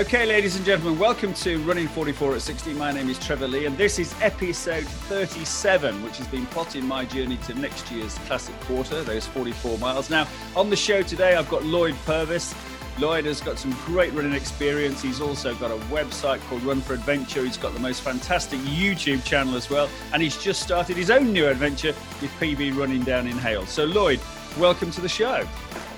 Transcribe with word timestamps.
Okay, 0.00 0.24
ladies 0.24 0.56
and 0.56 0.64
gentlemen, 0.64 0.98
welcome 0.98 1.34
to 1.34 1.58
Running 1.58 1.86
44 1.86 2.36
at 2.36 2.40
60. 2.40 2.72
My 2.72 2.90
name 2.90 3.10
is 3.10 3.18
Trevor 3.18 3.46
Lee, 3.46 3.66
and 3.66 3.76
this 3.76 3.98
is 3.98 4.14
episode 4.22 4.86
37, 4.86 6.02
which 6.02 6.16
has 6.16 6.26
been 6.28 6.46
plotting 6.46 6.86
my 6.86 7.04
journey 7.04 7.36
to 7.44 7.52
next 7.52 7.92
year's 7.92 8.16
Classic 8.20 8.58
Quarter, 8.60 9.02
those 9.02 9.26
44 9.26 9.76
miles. 9.76 10.08
Now, 10.08 10.26
on 10.56 10.70
the 10.70 10.76
show 10.76 11.02
today, 11.02 11.34
I've 11.36 11.50
got 11.50 11.64
Lloyd 11.64 11.94
Purvis. 12.06 12.54
Lloyd 12.98 13.26
has 13.26 13.42
got 13.42 13.58
some 13.58 13.72
great 13.84 14.10
running 14.14 14.32
experience. 14.32 15.02
He's 15.02 15.20
also 15.20 15.54
got 15.56 15.70
a 15.70 15.76
website 15.92 16.40
called 16.48 16.62
Run 16.62 16.80
for 16.80 16.94
Adventure. 16.94 17.44
He's 17.44 17.58
got 17.58 17.74
the 17.74 17.80
most 17.80 18.00
fantastic 18.00 18.58
YouTube 18.60 19.22
channel 19.22 19.54
as 19.54 19.68
well, 19.68 19.90
and 20.14 20.22
he's 20.22 20.42
just 20.42 20.62
started 20.62 20.96
his 20.96 21.10
own 21.10 21.30
new 21.30 21.46
adventure 21.46 21.94
with 22.22 22.30
PB 22.40 22.74
Running 22.74 23.02
down 23.02 23.26
in 23.26 23.36
Hayle. 23.36 23.66
So, 23.66 23.84
Lloyd, 23.84 24.20
welcome 24.58 24.90
to 24.92 25.02
the 25.02 25.10
show. 25.10 25.46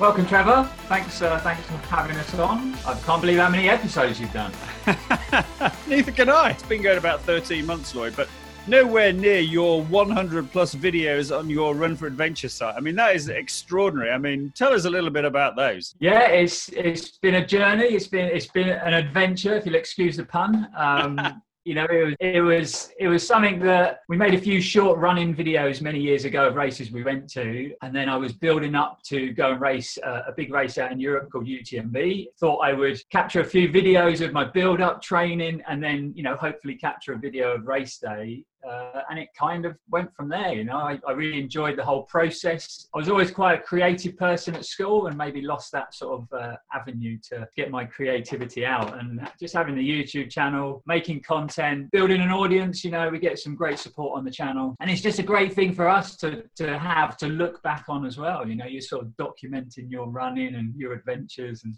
Welcome, 0.03 0.27
Trevor. 0.27 0.69
Thanks, 0.89 1.23
uh, 1.23 1.39
thanks 1.39 1.65
for 1.65 1.77
having 1.87 2.17
us 2.17 2.35
on. 2.35 2.75
I 2.85 2.99
can't 3.07 3.21
believe 3.21 3.39
how 3.39 3.49
many 3.49 3.69
episodes 3.69 4.19
you've 4.19 4.33
done. 4.33 4.51
Neither 5.87 6.11
can 6.11 6.29
I. 6.29 6.51
It's 6.51 6.65
been 6.65 6.83
going 6.83 6.99
about 6.99 7.21
13 7.21 7.65
months, 7.65 7.95
Lloyd, 7.95 8.17
but 8.17 8.29
nowhere 8.67 9.13
near 9.13 9.39
your 9.39 9.85
100 9.85 10.51
plus 10.51 10.75
videos 10.75 11.31
on 11.31 11.49
your 11.49 11.77
Run 11.77 11.95
for 11.95 12.09
Adventure 12.09 12.49
site. 12.49 12.75
I 12.77 12.81
mean, 12.81 12.97
that 12.97 13.15
is 13.15 13.29
extraordinary. 13.29 14.11
I 14.11 14.19
mean, 14.19 14.53
tell 14.57 14.73
us 14.73 14.87
a 14.87 14.91
little 14.91 15.09
bit 15.09 15.25
about 15.25 15.55
those. 15.55 15.95
Yeah, 16.01 16.27
it's 16.27 16.69
it's 16.71 17.19
been 17.19 17.37
a 17.37 17.47
journey. 17.47 17.85
It's 17.85 18.09
been 18.09 18.27
it's 18.27 18.49
been 18.49 18.71
an 18.71 18.95
adventure, 18.95 19.55
if 19.55 19.65
you'll 19.65 19.77
excuse 19.77 20.17
the 20.17 20.25
pun. 20.25 20.67
Um, 20.77 21.43
you 21.65 21.75
know, 21.75 21.87
it 21.89 22.05
was 22.05 22.15
it 22.19 22.41
was 22.41 22.93
it 22.99 23.09
was 23.09 23.27
something 23.27 23.61
that 23.61 24.01
we 24.09 24.17
made 24.17 24.35
a 24.35 24.41
few 24.41 24.61
short 24.61 24.99
running 24.99 25.35
videos 25.35 25.81
many 25.81 26.01
years 26.01 26.25
ago 26.25 26.49
of 26.49 26.57
races 26.57 26.91
we 26.91 27.05
went 27.05 27.31
to, 27.31 27.73
and 27.83 27.95
then 27.95 28.09
I 28.09 28.17
was 28.17 28.33
building 28.33 28.75
up 28.75 29.01
to 29.05 29.33
go 29.33 29.53
and 29.53 29.61
race 29.61 29.97
uh, 30.05 30.23
a 30.27 30.33
big 30.33 30.53
race 30.53 30.77
out 30.79 30.91
in 30.91 30.99
Europe 30.99 31.31
called 31.31 31.47
UTMB. 31.47 32.27
Thought 32.39 32.59
I 32.59 32.73
would 32.73 33.01
capture 33.11 33.41
a 33.41 33.45
few 33.45 33.69
videos 33.69 34.25
of 34.25 34.33
my 34.33 34.45
build 34.45 34.81
up 34.81 35.03
training, 35.03 35.63
and 35.69 35.83
then 35.83 36.13
you 36.17 36.25
know 36.25 36.35
hopefully 36.37 36.75
capture 36.75 37.13
a 37.13 37.19
video 37.19 37.53
of 37.55 37.67
race 37.67 37.99
day 37.99 38.45
uh, 38.69 39.03
and 39.11 39.19
it 39.19 39.29
kind 39.39 39.65
of 39.65 39.77
went 39.91 40.15
from 40.15 40.29
there. 40.29 40.53
You 40.53 40.65
know, 40.65 40.77
I, 40.77 40.99
I, 41.07 41.13
really 41.13 41.41
enjoyed 41.41 41.77
the 41.77 41.85
whole 41.85 42.05
process. 42.05 42.89
I 42.95 42.99
was 42.99 43.09
always 43.09 43.31
quite 43.31 43.59
a 43.59 43.63
creative 43.63 44.17
person 44.17 44.55
at 44.55 44.65
school, 44.65 45.07
and 45.07 45.17
maybe 45.17 45.43
lost 45.43 45.73
that 45.73 45.95
sort 45.95 46.21
of 46.21 46.39
uh, 46.39 46.57
avenue 46.73 47.19
to 47.31 47.49
get 47.57 47.71
my 47.71 47.85
creativity 47.85 48.65
out. 48.65 48.99
And 48.99 49.29
just 49.41 49.55
having 49.55 49.75
the 49.75 49.89
YouTube 49.89 50.31
channel, 50.31 50.83
making 50.87 51.23
content, 51.23 51.91
building 51.91 52.21
an 52.21 52.31
audience. 52.31 52.85
You 52.85 52.93
know, 52.93 53.09
we 53.09 53.19
get 53.19 53.39
some 53.39 53.55
great 53.55 53.79
support 53.79 54.17
on 54.17 54.25
the 54.25 54.31
channel, 54.31 54.77
and 54.81 54.91
it's 54.91 55.03
just 55.03 55.19
a 55.19 55.25
great 55.25 55.53
thing 55.53 55.75
for 55.75 55.89
us 55.89 56.17
to 56.19 56.45
to 56.57 56.79
have 56.79 57.17
to 57.19 57.27
look 57.27 57.63
back 57.63 57.87
on 57.89 58.07
as 58.07 58.19
well. 58.19 58.47
You 58.47 58.57
know, 58.57 58.67
you're 58.67 58.81
sort 58.81 59.03
of 59.03 59.09
documenting 59.17 59.91
your 59.91 60.09
running 60.09 60.55
and 60.55 60.75
your 60.77 60.93
adventures 60.93 61.65
and 61.65 61.75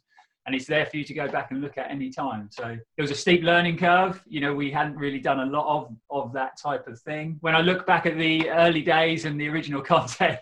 and 0.46 0.54
it's 0.54 0.66
there 0.66 0.84
for 0.86 0.96
you 0.96 1.04
to 1.04 1.14
go 1.14 1.26
back 1.26 1.50
and 1.50 1.60
look 1.60 1.78
at 1.78 1.90
any 1.90 2.10
time. 2.10 2.48
So 2.52 2.76
it 2.96 3.02
was 3.02 3.10
a 3.10 3.14
steep 3.14 3.42
learning 3.42 3.78
curve. 3.78 4.22
You 4.26 4.40
know, 4.40 4.54
we 4.54 4.70
hadn't 4.70 4.96
really 4.96 5.18
done 5.18 5.40
a 5.40 5.46
lot 5.46 5.66
of, 5.66 5.96
of 6.10 6.32
that 6.34 6.58
type 6.58 6.86
of 6.86 7.00
thing. 7.00 7.38
When 7.40 7.54
I 7.54 7.62
look 7.62 7.86
back 7.86 8.04
at 8.04 8.18
the 8.18 8.50
early 8.50 8.82
days 8.82 9.24
and 9.24 9.40
the 9.40 9.48
original 9.48 9.80
content, 9.94 10.38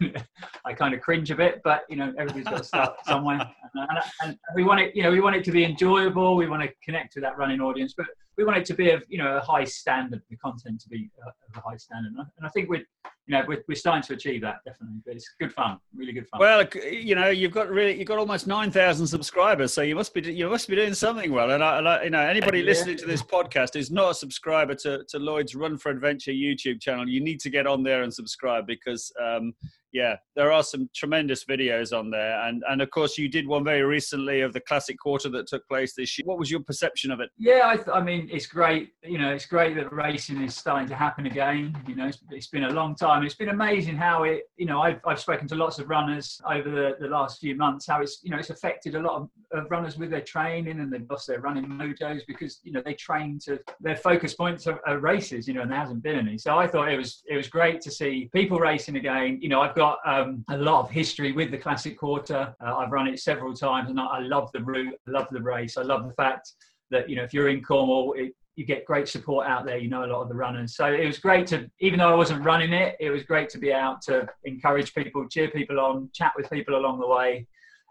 I 0.64 0.72
kind 0.72 0.92
of 0.94 1.00
cringe 1.00 1.30
a 1.30 1.36
bit, 1.36 1.60
but 1.62 1.82
you 1.88 1.96
know, 1.96 2.12
everybody's 2.18 2.44
got 2.44 2.58
to 2.58 2.64
start 2.64 2.96
somewhere. 3.06 3.40
And, 3.74 3.88
and, 3.88 3.98
and, 4.22 4.38
we 4.54 4.64
want 4.64 4.80
it, 4.80 4.94
you 4.96 5.02
know, 5.02 5.10
we 5.10 5.20
want 5.20 5.36
it 5.36 5.44
to 5.44 5.52
be 5.52 5.64
enjoyable. 5.64 6.36
We 6.36 6.48
want 6.48 6.62
to 6.62 6.68
connect 6.84 7.14
with 7.14 7.22
that 7.22 7.38
running 7.38 7.60
audience, 7.60 7.94
but 7.96 8.06
we 8.36 8.44
want 8.44 8.56
it 8.56 8.64
to 8.66 8.74
be 8.74 8.90
of, 8.90 9.04
you 9.08 9.18
know, 9.18 9.36
a 9.36 9.40
high 9.40 9.64
standard, 9.64 10.22
the 10.30 10.36
content 10.36 10.80
to 10.80 10.88
be 10.88 11.10
of 11.26 11.32
a 11.56 11.60
high 11.60 11.76
standard. 11.76 12.12
And 12.16 12.46
I 12.46 12.48
think 12.48 12.70
we're, 12.70 12.84
you 13.26 13.38
know, 13.38 13.44
we're, 13.46 13.62
we're 13.68 13.74
starting 13.74 14.02
to 14.02 14.14
achieve 14.14 14.40
that 14.40 14.56
definitely. 14.64 15.00
But 15.04 15.16
it's 15.16 15.34
good 15.38 15.52
fun, 15.52 15.78
really 15.94 16.12
good 16.12 16.26
fun. 16.28 16.40
Well, 16.40 16.66
you 16.90 17.14
know, 17.14 17.28
you've 17.28 17.52
got 17.52 17.68
really, 17.68 17.98
you've 17.98 18.08
got 18.08 18.18
almost 18.18 18.46
nine 18.46 18.70
thousand 18.70 19.06
subscribers, 19.06 19.72
so 19.72 19.82
you 19.82 19.94
must 19.94 20.14
be, 20.14 20.20
you 20.32 20.48
must 20.48 20.68
be 20.68 20.76
doing 20.76 20.94
something 20.94 21.30
well. 21.30 21.50
And 21.50 21.62
I, 21.62 21.78
and 21.78 21.88
I 21.88 22.04
you 22.04 22.10
know, 22.10 22.20
anybody 22.20 22.60
yeah. 22.60 22.66
listening 22.66 22.96
to 22.98 23.06
this 23.06 23.22
podcast 23.22 23.76
is 23.76 23.90
not 23.90 24.12
a 24.12 24.14
subscriber 24.14 24.74
to, 24.76 25.04
to 25.08 25.18
Lloyd's 25.18 25.54
Run 25.54 25.76
for 25.76 25.90
Adventure 25.90 26.32
YouTube 26.32 26.80
channel. 26.80 27.08
You 27.08 27.20
need 27.20 27.40
to 27.40 27.50
get 27.50 27.66
on 27.66 27.82
there 27.82 28.02
and 28.02 28.12
subscribe 28.12 28.66
because 28.66 29.12
um, 29.22 29.54
yeah, 29.92 30.16
there 30.34 30.50
are 30.50 30.62
some 30.62 30.88
tremendous 30.94 31.44
videos 31.44 31.96
on 31.96 32.10
there, 32.10 32.40
and 32.48 32.62
and 32.68 32.80
of 32.80 32.90
course 32.90 33.18
you 33.18 33.28
did 33.28 33.46
one 33.46 33.62
very 33.62 33.82
recently 33.82 34.40
of 34.40 34.52
the 34.52 34.60
classic 34.60 34.98
quarter 34.98 35.28
that 35.28 35.46
took 35.46 35.66
place 35.68 35.94
this 35.94 36.18
year. 36.18 36.24
What 36.24 36.38
was 36.38 36.50
your 36.50 36.60
perception 36.60 37.10
of 37.10 37.20
it? 37.20 37.30
Yeah, 37.36 37.62
I, 37.66 37.76
th- 37.76 37.88
I 37.92 38.00
mean 38.00 38.28
it's 38.32 38.46
great. 38.46 38.92
You 39.02 39.18
know, 39.18 39.32
it's 39.32 39.44
great 39.44 39.74
that 39.76 39.92
racing 39.92 40.42
is 40.42 40.54
starting 40.54 40.88
to 40.88 40.94
happen 40.94 41.26
again. 41.26 41.76
You 41.86 41.94
know, 41.94 42.06
it's, 42.06 42.18
it's 42.30 42.46
been 42.46 42.64
a 42.64 42.70
long 42.70 42.94
time. 42.94 43.22
It's 43.22 43.34
been 43.34 43.50
amazing 43.50 43.96
how 43.96 44.22
it. 44.24 44.44
You 44.56 44.66
know, 44.66 44.80
I've 44.80 45.00
I've 45.06 45.20
spoken 45.20 45.46
to 45.48 45.54
lots 45.54 45.78
of 45.78 45.90
runners 45.90 46.40
over 46.50 46.70
the, 46.70 46.96
the 46.98 47.08
last 47.08 47.40
few 47.40 47.54
months. 47.54 47.86
How 47.86 48.00
it's 48.00 48.20
you 48.22 48.30
know 48.30 48.38
it's 48.38 48.50
affected 48.50 48.94
a 48.94 49.00
lot 49.00 49.20
of, 49.20 49.28
of 49.52 49.70
runners 49.70 49.98
with 49.98 50.10
their 50.10 50.22
training 50.22 50.80
and 50.80 50.90
they've 50.90 51.06
lost 51.10 51.26
their 51.26 51.40
running 51.40 51.66
motos 51.66 52.22
because 52.26 52.60
you 52.62 52.72
know 52.72 52.80
they 52.82 52.94
train 52.94 53.38
to 53.44 53.60
their 53.80 53.96
focus 53.96 54.32
points 54.32 54.66
are, 54.66 54.80
are 54.86 54.98
races. 54.98 55.46
You 55.46 55.52
know, 55.52 55.62
and 55.62 55.70
there 55.70 55.78
hasn't 55.78 56.02
been 56.02 56.16
any. 56.16 56.38
So 56.38 56.56
I 56.56 56.66
thought 56.66 56.90
it 56.90 56.96
was 56.96 57.22
it 57.28 57.36
was 57.36 57.48
great 57.48 57.82
to 57.82 57.90
see 57.90 58.30
people 58.32 58.58
racing 58.58 58.96
again. 58.96 59.38
You 59.42 59.50
know, 59.50 59.60
I've 59.60 59.74
got 59.74 59.81
um, 60.04 60.44
a 60.48 60.56
lot 60.56 60.84
of 60.84 60.90
history 60.90 61.32
with 61.32 61.50
the 61.50 61.58
Classic 61.58 61.96
Quarter. 61.98 62.54
Uh, 62.64 62.76
I've 62.76 62.90
run 62.90 63.08
it 63.08 63.20
several 63.20 63.54
times, 63.54 63.90
and 63.90 63.98
I, 64.00 64.04
I, 64.04 64.20
love 64.20 64.50
the 64.52 64.62
route. 64.62 64.94
I 65.06 65.10
love 65.10 65.26
the 65.30 65.42
race. 65.42 65.76
I 65.76 65.82
love 65.82 66.06
the 66.06 66.14
fact 66.14 66.52
that 66.90 67.08
you 67.08 67.16
know 67.16 67.22
if 67.22 67.32
you're 67.32 67.48
in 67.48 67.62
Cornwall, 67.62 68.14
it, 68.16 68.34
you 68.56 68.64
get 68.66 68.84
great 68.84 69.08
support 69.08 69.46
out 69.46 69.64
there. 69.64 69.78
You 69.78 69.88
know 69.88 70.04
a 70.04 70.06
lot 70.06 70.22
of 70.22 70.28
the 70.28 70.34
runners, 70.34 70.76
so 70.76 70.86
it 70.86 71.06
was 71.06 71.18
great 71.18 71.46
to. 71.48 71.70
Even 71.80 71.98
though 71.98 72.12
I 72.12 72.14
wasn't 72.14 72.44
running 72.44 72.72
it, 72.72 72.96
it 73.00 73.10
was 73.10 73.22
great 73.22 73.48
to 73.50 73.58
be 73.58 73.72
out 73.72 74.02
to 74.02 74.26
encourage 74.44 74.94
people, 74.94 75.26
cheer 75.28 75.48
people 75.48 75.80
on, 75.80 76.10
chat 76.12 76.32
with 76.36 76.50
people 76.50 76.76
along 76.76 77.00
the 77.00 77.08
way 77.08 77.46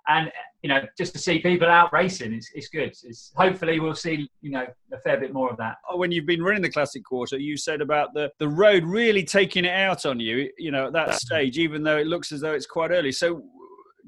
and 0.07 0.31
you 0.62 0.69
know 0.69 0.81
just 0.97 1.13
to 1.13 1.19
see 1.19 1.39
people 1.39 1.67
out 1.67 1.91
racing 1.94 2.34
it's, 2.34 2.50
it's 2.53 2.69
good. 2.69 2.94
It's 3.03 3.31
hopefully 3.35 3.79
we'll 3.79 3.95
see 3.95 4.29
you 4.41 4.51
know 4.51 4.66
a 4.94 5.00
fair 5.00 5.19
bit 5.19 5.34
more 5.34 5.50
of 5.50 5.57
that. 5.57 5.78
Oh, 5.89 5.97
when 5.97 6.12
you've 6.12 6.25
been 6.25 6.44
running 6.44 6.62
the 6.62 6.69
classic 6.69 7.03
quarter 7.03 7.38
you 7.38 7.57
said 7.57 7.81
about 7.81 8.13
the 8.13 8.31
the 8.39 8.47
road 8.47 8.84
really 8.84 9.23
taking 9.23 9.66
it 9.66 9.73
out 9.73 10.06
on 10.06 10.19
you 10.19 10.50
you 10.57 10.72
know 10.72 10.88
at 10.88 10.94
that 10.94 11.16
stage 11.16 11.57
even 11.57 11.84
though 11.84 11.97
it 11.97 12.07
looks 12.07 12.31
as 12.31 12.41
though 12.41 12.53
it's 12.53 12.66
quite 12.66 12.91
early. 12.91 13.12
So 13.12 13.44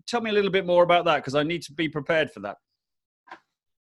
tell 0.07 0.21
me 0.21 0.29
a 0.29 0.33
little 0.33 0.51
bit 0.51 0.65
more 0.65 0.83
about 0.83 1.05
that 1.05 1.17
because 1.17 1.35
i 1.35 1.43
need 1.43 1.61
to 1.61 1.71
be 1.71 1.87
prepared 1.87 2.31
for 2.31 2.39
that. 2.41 2.57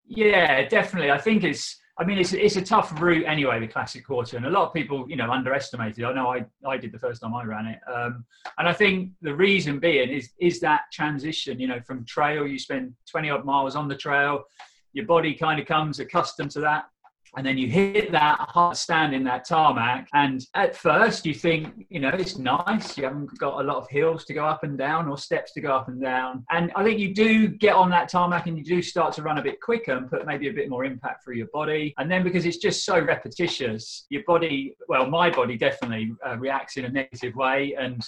Yeah 0.06 0.66
definitely. 0.68 1.10
I 1.10 1.18
think 1.18 1.44
it's 1.44 1.80
I 1.98 2.04
mean, 2.04 2.18
it's, 2.18 2.34
it's 2.34 2.56
a 2.56 2.62
tough 2.62 3.00
route 3.00 3.24
anyway, 3.26 3.58
the 3.58 3.66
classic 3.66 4.06
quarter, 4.06 4.36
and 4.36 4.44
a 4.44 4.50
lot 4.50 4.66
of 4.66 4.74
people, 4.74 5.08
you 5.08 5.16
know, 5.16 5.30
underestimate 5.30 5.98
it. 5.98 6.04
I 6.04 6.12
know 6.12 6.28
I, 6.28 6.44
I 6.66 6.76
did 6.76 6.92
the 6.92 6.98
first 6.98 7.22
time 7.22 7.34
I 7.34 7.44
ran 7.44 7.66
it, 7.66 7.80
um, 7.90 8.24
and 8.58 8.68
I 8.68 8.72
think 8.72 9.12
the 9.22 9.34
reason 9.34 9.78
being 9.78 10.10
is 10.10 10.30
is 10.38 10.60
that 10.60 10.82
transition. 10.92 11.58
You 11.58 11.68
know, 11.68 11.80
from 11.80 12.04
trail, 12.04 12.46
you 12.46 12.58
spend 12.58 12.92
twenty 13.10 13.30
odd 13.30 13.44
miles 13.46 13.76
on 13.76 13.88
the 13.88 13.96
trail, 13.96 14.44
your 14.92 15.06
body 15.06 15.34
kind 15.34 15.58
of 15.58 15.66
comes 15.66 15.98
accustomed 15.98 16.50
to 16.52 16.60
that 16.60 16.86
and 17.36 17.44
then 17.44 17.58
you 17.58 17.68
hit 17.68 18.10
that 18.12 18.38
hard 18.40 18.76
stand 18.76 19.14
in 19.14 19.22
that 19.24 19.44
tarmac 19.46 20.08
and 20.14 20.46
at 20.54 20.74
first 20.74 21.26
you 21.26 21.34
think 21.34 21.86
you 21.90 22.00
know 22.00 22.08
it's 22.08 22.38
nice 22.38 22.96
you 22.96 23.04
haven't 23.04 23.38
got 23.38 23.60
a 23.60 23.62
lot 23.62 23.76
of 23.76 23.88
hills 23.90 24.24
to 24.24 24.32
go 24.32 24.44
up 24.44 24.64
and 24.64 24.78
down 24.78 25.06
or 25.06 25.18
steps 25.18 25.52
to 25.52 25.60
go 25.60 25.74
up 25.74 25.88
and 25.88 26.00
down. 26.00 26.44
And 26.50 26.72
i 26.74 26.82
think 26.82 26.98
you 26.98 27.14
do 27.14 27.48
get 27.48 27.74
on 27.74 27.90
that 27.90 28.08
tarmac 28.08 28.46
and 28.46 28.56
you 28.56 28.64
do 28.64 28.80
start 28.80 29.12
to 29.14 29.22
run 29.22 29.38
a 29.38 29.42
bit 29.42 29.60
quicker 29.60 29.92
and 29.92 30.08
put 30.08 30.26
maybe 30.26 30.48
a 30.48 30.52
bit 30.52 30.70
more 30.70 30.84
impact 30.84 31.24
through 31.24 31.36
your 31.36 31.48
body. 31.52 31.94
And 31.98 32.10
then 32.10 32.22
because 32.22 32.46
it's 32.46 32.56
just 32.56 32.84
so 32.84 32.98
repetitious 32.98 34.06
your 34.08 34.22
body 34.26 34.74
well 34.88 35.08
my 35.08 35.30
body 35.30 35.56
definitely 35.56 36.14
uh, 36.26 36.38
reacts 36.38 36.76
in 36.76 36.86
a 36.86 36.88
negative 36.88 37.34
way. 37.36 37.76
And 37.78 38.02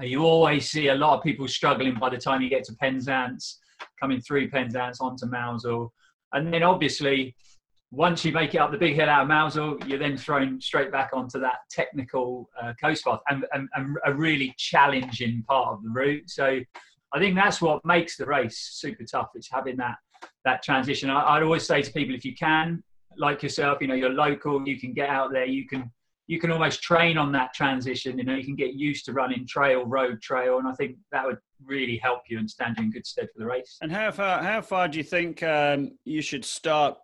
you 0.00 0.24
always 0.24 0.70
see 0.70 0.88
a 0.88 0.94
lot 0.94 1.16
of 1.16 1.22
people 1.22 1.46
struggling 1.46 1.94
by 1.94 2.10
the 2.10 2.18
time 2.18 2.42
you 2.42 2.48
get 2.48 2.64
to 2.64 2.74
penzance 2.74 3.60
coming 4.00 4.20
through 4.20 4.50
penzance 4.50 5.00
onto 5.00 5.26
Mousehole 5.26 5.90
and 6.32 6.52
then 6.52 6.62
obviously 6.62 7.34
once 7.94 8.24
you 8.24 8.32
make 8.32 8.54
it 8.54 8.58
up 8.58 8.72
the 8.72 8.78
big 8.78 8.94
hill 8.94 9.08
out 9.08 9.22
of 9.22 9.28
Mousehole, 9.28 9.78
you're 9.86 9.98
then 9.98 10.16
thrown 10.16 10.60
straight 10.60 10.90
back 10.90 11.10
onto 11.12 11.38
that 11.38 11.58
technical 11.70 12.50
uh, 12.60 12.72
coast 12.80 13.04
path 13.04 13.20
and, 13.28 13.46
and, 13.52 13.68
and, 13.74 13.96
a 14.04 14.12
really 14.12 14.52
challenging 14.58 15.44
part 15.48 15.68
of 15.68 15.82
the 15.84 15.90
route. 15.90 16.28
So 16.28 16.60
I 17.12 17.18
think 17.18 17.36
that's 17.36 17.62
what 17.62 17.84
makes 17.84 18.16
the 18.16 18.26
race 18.26 18.58
super 18.72 19.04
tough. 19.04 19.30
It's 19.34 19.48
having 19.50 19.76
that 19.76 19.96
that 20.44 20.62
transition. 20.62 21.08
I, 21.08 21.34
would 21.34 21.44
always 21.44 21.66
say 21.66 21.82
to 21.82 21.92
people, 21.92 22.14
if 22.14 22.24
you 22.24 22.34
can, 22.34 22.82
like 23.16 23.42
yourself, 23.42 23.78
you 23.80 23.86
know, 23.86 23.94
you're 23.94 24.10
local, 24.10 24.66
you 24.66 24.78
can 24.78 24.92
get 24.92 25.08
out 25.08 25.32
there, 25.32 25.44
you 25.44 25.66
can 25.66 25.90
you 26.26 26.40
can 26.40 26.50
almost 26.50 26.82
train 26.82 27.18
on 27.18 27.30
that 27.32 27.52
transition. 27.52 28.18
You 28.18 28.24
know, 28.24 28.34
you 28.34 28.44
can 28.44 28.56
get 28.56 28.74
used 28.74 29.04
to 29.04 29.12
running 29.12 29.46
trail, 29.46 29.84
road, 29.84 30.20
trail, 30.22 30.58
and 30.58 30.66
I 30.66 30.72
think 30.72 30.96
that 31.12 31.24
would 31.24 31.38
really 31.64 31.98
help 31.98 32.22
you 32.28 32.38
and 32.38 32.50
stand 32.50 32.76
you 32.78 32.84
in 32.84 32.90
good 32.90 33.06
stead 33.06 33.28
for 33.32 33.38
the 33.38 33.46
race. 33.46 33.76
And 33.82 33.92
how 33.92 34.10
far 34.10 34.42
how 34.42 34.62
far 34.62 34.88
do 34.88 34.98
you 34.98 35.04
think 35.04 35.42
um, 35.42 35.92
you 36.04 36.22
should 36.22 36.44
start 36.44 36.96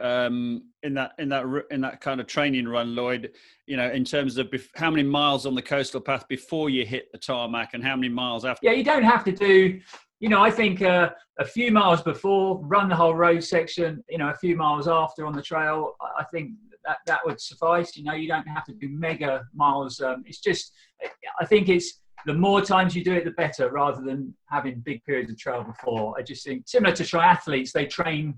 um, 0.00 0.62
in 0.82 0.94
that 0.94 1.12
in 1.18 1.28
that 1.30 1.44
in 1.70 1.80
that 1.80 2.00
kind 2.00 2.20
of 2.20 2.26
training 2.26 2.68
run, 2.68 2.94
Lloyd? 2.94 3.32
You 3.66 3.76
know, 3.76 3.90
in 3.90 4.04
terms 4.04 4.36
of 4.38 4.48
bef- 4.48 4.68
how 4.76 4.90
many 4.90 5.02
miles 5.02 5.46
on 5.46 5.54
the 5.54 5.62
coastal 5.62 6.00
path 6.00 6.26
before 6.28 6.70
you 6.70 6.84
hit 6.84 7.10
the 7.12 7.18
tarmac, 7.18 7.74
and 7.74 7.82
how 7.82 7.96
many 7.96 8.08
miles 8.08 8.44
after? 8.44 8.66
Yeah, 8.66 8.72
you 8.72 8.84
don't 8.84 9.04
have 9.04 9.24
to 9.24 9.32
do. 9.32 9.80
You 10.20 10.28
know, 10.30 10.42
I 10.42 10.50
think 10.50 10.80
uh, 10.80 11.10
a 11.38 11.44
few 11.44 11.70
miles 11.70 12.02
before, 12.02 12.58
run 12.64 12.88
the 12.88 12.96
whole 12.96 13.14
road 13.14 13.44
section. 13.44 14.02
You 14.08 14.18
know, 14.18 14.30
a 14.30 14.36
few 14.36 14.56
miles 14.56 14.88
after 14.88 15.26
on 15.26 15.34
the 15.34 15.42
trail. 15.42 15.92
I 16.18 16.24
think 16.24 16.52
that 16.84 16.98
that 17.06 17.20
would 17.24 17.40
suffice. 17.40 17.96
You 17.96 18.04
know, 18.04 18.14
you 18.14 18.28
don't 18.28 18.46
have 18.48 18.64
to 18.64 18.72
do 18.72 18.88
mega 18.88 19.44
miles. 19.54 20.00
Um, 20.00 20.22
it's 20.26 20.40
just, 20.40 20.72
I 21.40 21.44
think 21.44 21.68
it's 21.68 22.00
the 22.26 22.34
more 22.34 22.60
times 22.60 22.96
you 22.96 23.04
do 23.04 23.12
it, 23.12 23.24
the 23.24 23.30
better, 23.32 23.70
rather 23.70 24.02
than 24.02 24.34
having 24.50 24.80
big 24.80 25.04
periods 25.04 25.30
of 25.30 25.38
trail 25.38 25.62
before. 25.62 26.18
I 26.18 26.22
just 26.22 26.44
think 26.44 26.64
similar 26.66 26.94
to 26.96 27.02
triathletes, 27.02 27.72
they 27.72 27.86
train 27.86 28.34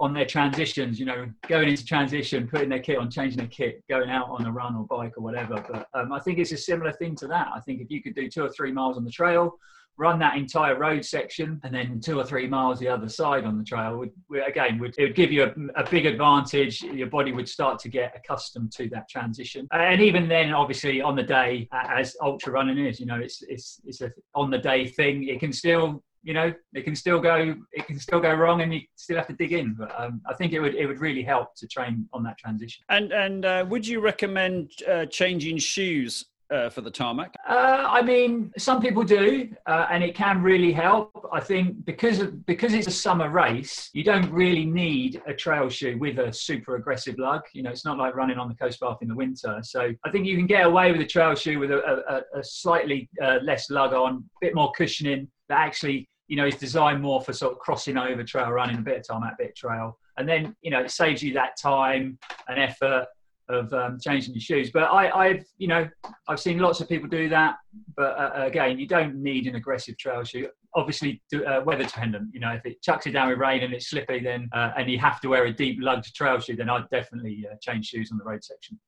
on 0.00 0.12
their 0.12 0.26
transitions, 0.26 0.98
you 0.98 1.06
know, 1.06 1.28
going 1.48 1.68
into 1.68 1.84
transition, 1.84 2.46
putting 2.46 2.68
their 2.68 2.80
kit 2.80 2.98
on, 2.98 3.10
changing 3.10 3.38
their 3.38 3.48
kit, 3.48 3.82
going 3.88 4.10
out 4.10 4.28
on 4.28 4.46
a 4.46 4.52
run 4.52 4.76
or 4.76 4.84
bike 4.86 5.14
or 5.16 5.22
whatever. 5.22 5.64
But 5.70 5.88
um, 5.94 6.12
I 6.12 6.20
think 6.20 6.38
it's 6.38 6.52
a 6.52 6.56
similar 6.56 6.92
thing 6.92 7.16
to 7.16 7.26
that. 7.28 7.48
I 7.54 7.60
think 7.60 7.80
if 7.80 7.90
you 7.90 8.02
could 8.02 8.14
do 8.14 8.28
two 8.28 8.44
or 8.44 8.50
three 8.50 8.72
miles 8.72 8.96
on 8.96 9.04
the 9.04 9.10
trail, 9.10 9.58
run 9.98 10.18
that 10.20 10.36
entire 10.36 10.78
road 10.78 11.04
section 11.04 11.60
and 11.64 11.74
then 11.74 12.00
two 12.00 12.18
or 12.18 12.24
three 12.24 12.46
miles 12.46 12.78
the 12.78 12.86
other 12.88 13.08
side 13.08 13.44
on 13.44 13.58
the 13.58 13.64
trail 13.64 13.98
would, 13.98 14.12
again 14.46 14.78
would 14.78 14.94
it 14.96 15.02
would 15.02 15.14
give 15.16 15.32
you 15.32 15.42
a, 15.42 15.80
a, 15.80 15.90
big 15.90 16.06
advantage 16.06 16.82
your 16.82 17.08
body 17.08 17.32
would 17.32 17.48
start 17.48 17.80
to 17.80 17.88
get 17.88 18.14
accustomed 18.16 18.70
to 18.70 18.88
that 18.88 19.08
transition 19.08 19.66
and 19.72 20.00
even 20.00 20.28
then 20.28 20.52
obviously 20.52 21.02
on 21.02 21.16
the 21.16 21.22
day 21.22 21.68
as 21.72 22.16
ultra 22.22 22.52
running 22.52 22.78
is 22.78 23.00
you 23.00 23.06
know 23.06 23.18
it's 23.18 23.42
it's 23.48 23.80
it's 23.84 24.00
a 24.00 24.10
on 24.36 24.50
the 24.50 24.58
day 24.58 24.86
thing 24.86 25.28
it 25.28 25.40
can 25.40 25.52
still 25.52 26.02
you 26.22 26.34
know 26.34 26.52
it 26.74 26.82
can 26.82 26.94
still 26.94 27.20
go 27.20 27.54
it 27.72 27.86
can 27.86 27.98
still 27.98 28.20
go 28.20 28.32
wrong 28.34 28.60
and 28.60 28.72
you 28.74 28.80
still 28.96 29.16
have 29.16 29.26
to 29.26 29.32
dig 29.34 29.52
in 29.52 29.74
but 29.74 29.92
um, 29.98 30.20
i 30.28 30.34
think 30.34 30.52
it 30.52 30.60
would 30.60 30.74
it 30.74 30.86
would 30.86 31.00
really 31.00 31.22
help 31.22 31.54
to 31.56 31.66
train 31.66 32.08
on 32.12 32.22
that 32.22 32.36
transition 32.38 32.82
and 32.90 33.12
and 33.12 33.44
uh, 33.44 33.64
would 33.68 33.86
you 33.86 34.00
recommend 34.00 34.70
uh, 34.88 35.06
changing 35.06 35.58
shoes 35.58 36.26
uh, 36.50 36.70
for 36.70 36.80
the 36.80 36.90
tarmac? 36.90 37.34
Uh, 37.48 37.86
I 37.88 38.02
mean, 38.02 38.52
some 38.56 38.80
people 38.80 39.02
do, 39.02 39.48
uh, 39.66 39.86
and 39.90 40.02
it 40.02 40.14
can 40.14 40.42
really 40.42 40.72
help. 40.72 41.28
I 41.32 41.40
think 41.40 41.84
because 41.84 42.20
of, 42.20 42.46
because 42.46 42.72
it's 42.72 42.86
a 42.86 42.92
summer 42.92 43.28
race, 43.28 43.90
you 43.92 44.04
don't 44.04 44.30
really 44.30 44.64
need 44.64 45.20
a 45.26 45.34
trail 45.34 45.68
shoe 45.68 45.98
with 45.98 46.18
a 46.18 46.32
super 46.32 46.76
aggressive 46.76 47.18
lug. 47.18 47.42
You 47.52 47.62
know, 47.62 47.70
it's 47.70 47.84
not 47.84 47.98
like 47.98 48.14
running 48.14 48.38
on 48.38 48.48
the 48.48 48.54
coast 48.54 48.80
path 48.80 48.98
in 49.02 49.08
the 49.08 49.14
winter. 49.14 49.58
So 49.62 49.92
I 50.04 50.10
think 50.10 50.26
you 50.26 50.36
can 50.36 50.46
get 50.46 50.66
away 50.66 50.92
with 50.92 51.00
a 51.00 51.06
trail 51.06 51.34
shoe 51.34 51.58
with 51.58 51.70
a, 51.70 52.24
a, 52.34 52.38
a 52.38 52.44
slightly 52.44 53.08
uh, 53.22 53.38
less 53.42 53.70
lug 53.70 53.92
on, 53.92 54.14
a 54.14 54.46
bit 54.46 54.54
more 54.54 54.72
cushioning 54.72 55.28
that 55.48 55.58
actually 55.58 56.08
you 56.28 56.36
know 56.36 56.46
is 56.46 56.56
designed 56.56 57.02
more 57.02 57.20
for 57.20 57.32
sort 57.32 57.52
of 57.52 57.58
crossing 57.58 57.96
over 57.96 58.22
trail 58.22 58.50
running, 58.50 58.76
a 58.76 58.82
bit 58.82 58.98
of 58.98 59.06
time 59.06 59.20
tarmac, 59.20 59.38
bit 59.38 59.50
of 59.50 59.54
trail, 59.54 59.98
and 60.16 60.28
then 60.28 60.54
you 60.62 60.70
know 60.70 60.80
it 60.80 60.90
saves 60.90 61.22
you 61.22 61.32
that 61.34 61.56
time 61.60 62.18
and 62.48 62.58
effort 62.58 63.06
of 63.48 63.72
um, 63.72 63.98
changing 64.00 64.34
your 64.34 64.40
shoes. 64.40 64.70
But 64.70 64.90
I, 64.90 65.28
have 65.28 65.44
you 65.56 65.68
know, 65.68 65.88
I've 66.28 66.40
seen 66.40 66.58
lots 66.58 66.80
of 66.80 66.88
people 66.88 67.08
do 67.08 67.28
that. 67.30 67.56
But 67.96 68.18
uh, 68.18 68.44
again, 68.46 68.78
you 68.78 68.86
don't 68.86 69.16
need 69.16 69.46
an 69.46 69.54
aggressive 69.54 69.96
trail 69.98 70.22
shoe. 70.24 70.48
Obviously, 70.74 71.22
uh, 71.34 71.62
weather 71.64 71.84
dependent. 71.84 72.28
You 72.32 72.40
know, 72.40 72.50
if 72.50 72.64
it 72.66 72.82
chucks 72.82 73.06
it 73.06 73.12
down 73.12 73.28
with 73.28 73.38
rain 73.38 73.62
and 73.62 73.72
it's 73.72 73.88
slippy, 73.88 74.20
then 74.20 74.48
uh, 74.52 74.72
and 74.76 74.90
you 74.90 74.98
have 74.98 75.20
to 75.22 75.28
wear 75.28 75.46
a 75.46 75.52
deep 75.52 75.78
lugged 75.80 76.14
trail 76.14 76.38
shoe, 76.38 76.56
then 76.56 76.68
I'd 76.68 76.88
definitely 76.90 77.46
uh, 77.50 77.56
change 77.62 77.86
shoes 77.86 78.10
on 78.12 78.18
the 78.18 78.24
road 78.24 78.44
section. 78.44 78.78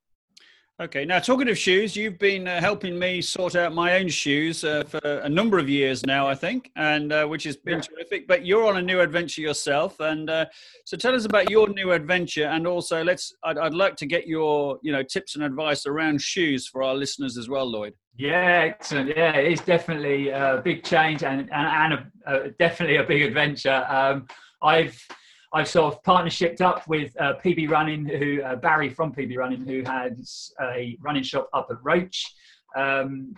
Okay, 0.81 1.05
now 1.05 1.19
talking 1.19 1.47
of 1.51 1.59
shoes, 1.59 1.95
you've 1.95 2.19
been 2.19 2.49
uh, 2.49 2.59
helping 2.59 2.99
me 2.99 3.21
sort 3.21 3.55
out 3.55 3.75
my 3.75 3.99
own 3.99 4.09
shoes 4.09 4.65
uh, 4.65 4.83
for 4.85 4.99
a 5.05 5.29
number 5.29 5.59
of 5.59 5.69
years 5.69 6.07
now, 6.07 6.27
I 6.27 6.35
think, 6.35 6.71
and 6.75 7.13
uh, 7.13 7.27
which 7.27 7.45
has 7.45 7.55
been 7.55 7.75
yeah. 7.75 7.81
terrific. 7.83 8.27
But 8.27 8.47
you're 8.47 8.65
on 8.65 8.79
a 8.79 8.83
new 8.83 9.01
adventure 9.01 9.43
yourself, 9.43 10.01
and 10.01 10.31
uh, 10.31 10.47
so 10.87 10.97
tell 10.97 11.15
us 11.15 11.27
about 11.27 11.51
your 11.51 11.69
new 11.69 11.93
adventure, 11.93 12.47
and 12.47 12.67
also 12.67 13.05
let's. 13.05 13.35
I'd, 13.45 13.59
I'd, 13.59 13.75
like 13.75 13.95
to 13.97 14.07
get 14.07 14.27
your, 14.27 14.79
you 14.81 14.91
know, 14.91 15.03
tips 15.03 15.35
and 15.35 15.45
advice 15.45 15.85
around 15.85 16.23
shoes 16.23 16.67
for 16.67 16.83
our 16.83 16.95
listeners 16.95 17.37
as 17.37 17.47
well, 17.47 17.71
Lloyd. 17.71 17.93
Yeah, 18.17 18.65
excellent. 18.65 19.11
Yeah, 19.15 19.33
it's 19.33 19.61
definitely 19.61 20.31
a 20.31 20.63
big 20.65 20.83
change 20.83 21.23
and 21.23 21.41
and, 21.53 21.53
and 21.53 21.93
a, 21.93 22.33
a, 22.47 22.51
definitely 22.53 22.97
a 22.97 23.05
big 23.05 23.21
adventure. 23.21 23.85
Um, 23.87 24.29
I've 24.63 24.99
I've 25.53 25.69
sort 25.69 25.93
of 25.93 26.03
partnershiped 26.05 26.61
up 26.61 26.87
with 26.87 27.19
uh, 27.21 27.35
PB 27.45 27.71
Running, 27.71 28.07
who 28.07 28.41
uh, 28.43 28.57
Barry 28.57 28.89
from 28.89 29.13
PB 29.13 29.37
Running, 29.37 29.67
who 29.67 29.83
has 29.85 30.53
a 30.63 30.97
running 31.01 31.25
shop 31.25 31.49
up 31.53 31.69
at 31.71 31.77
Roche. 31.83 32.25
Um, 32.77 33.35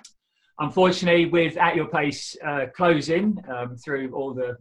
unfortunately, 0.59 1.26
with 1.26 1.56
At 1.56 1.75
Your 1.75 1.88
Pace 1.88 2.37
uh, 2.44 2.67
closing 2.76 3.43
um, 3.49 3.76
through 3.76 4.12
all 4.14 4.35
the 4.35 4.56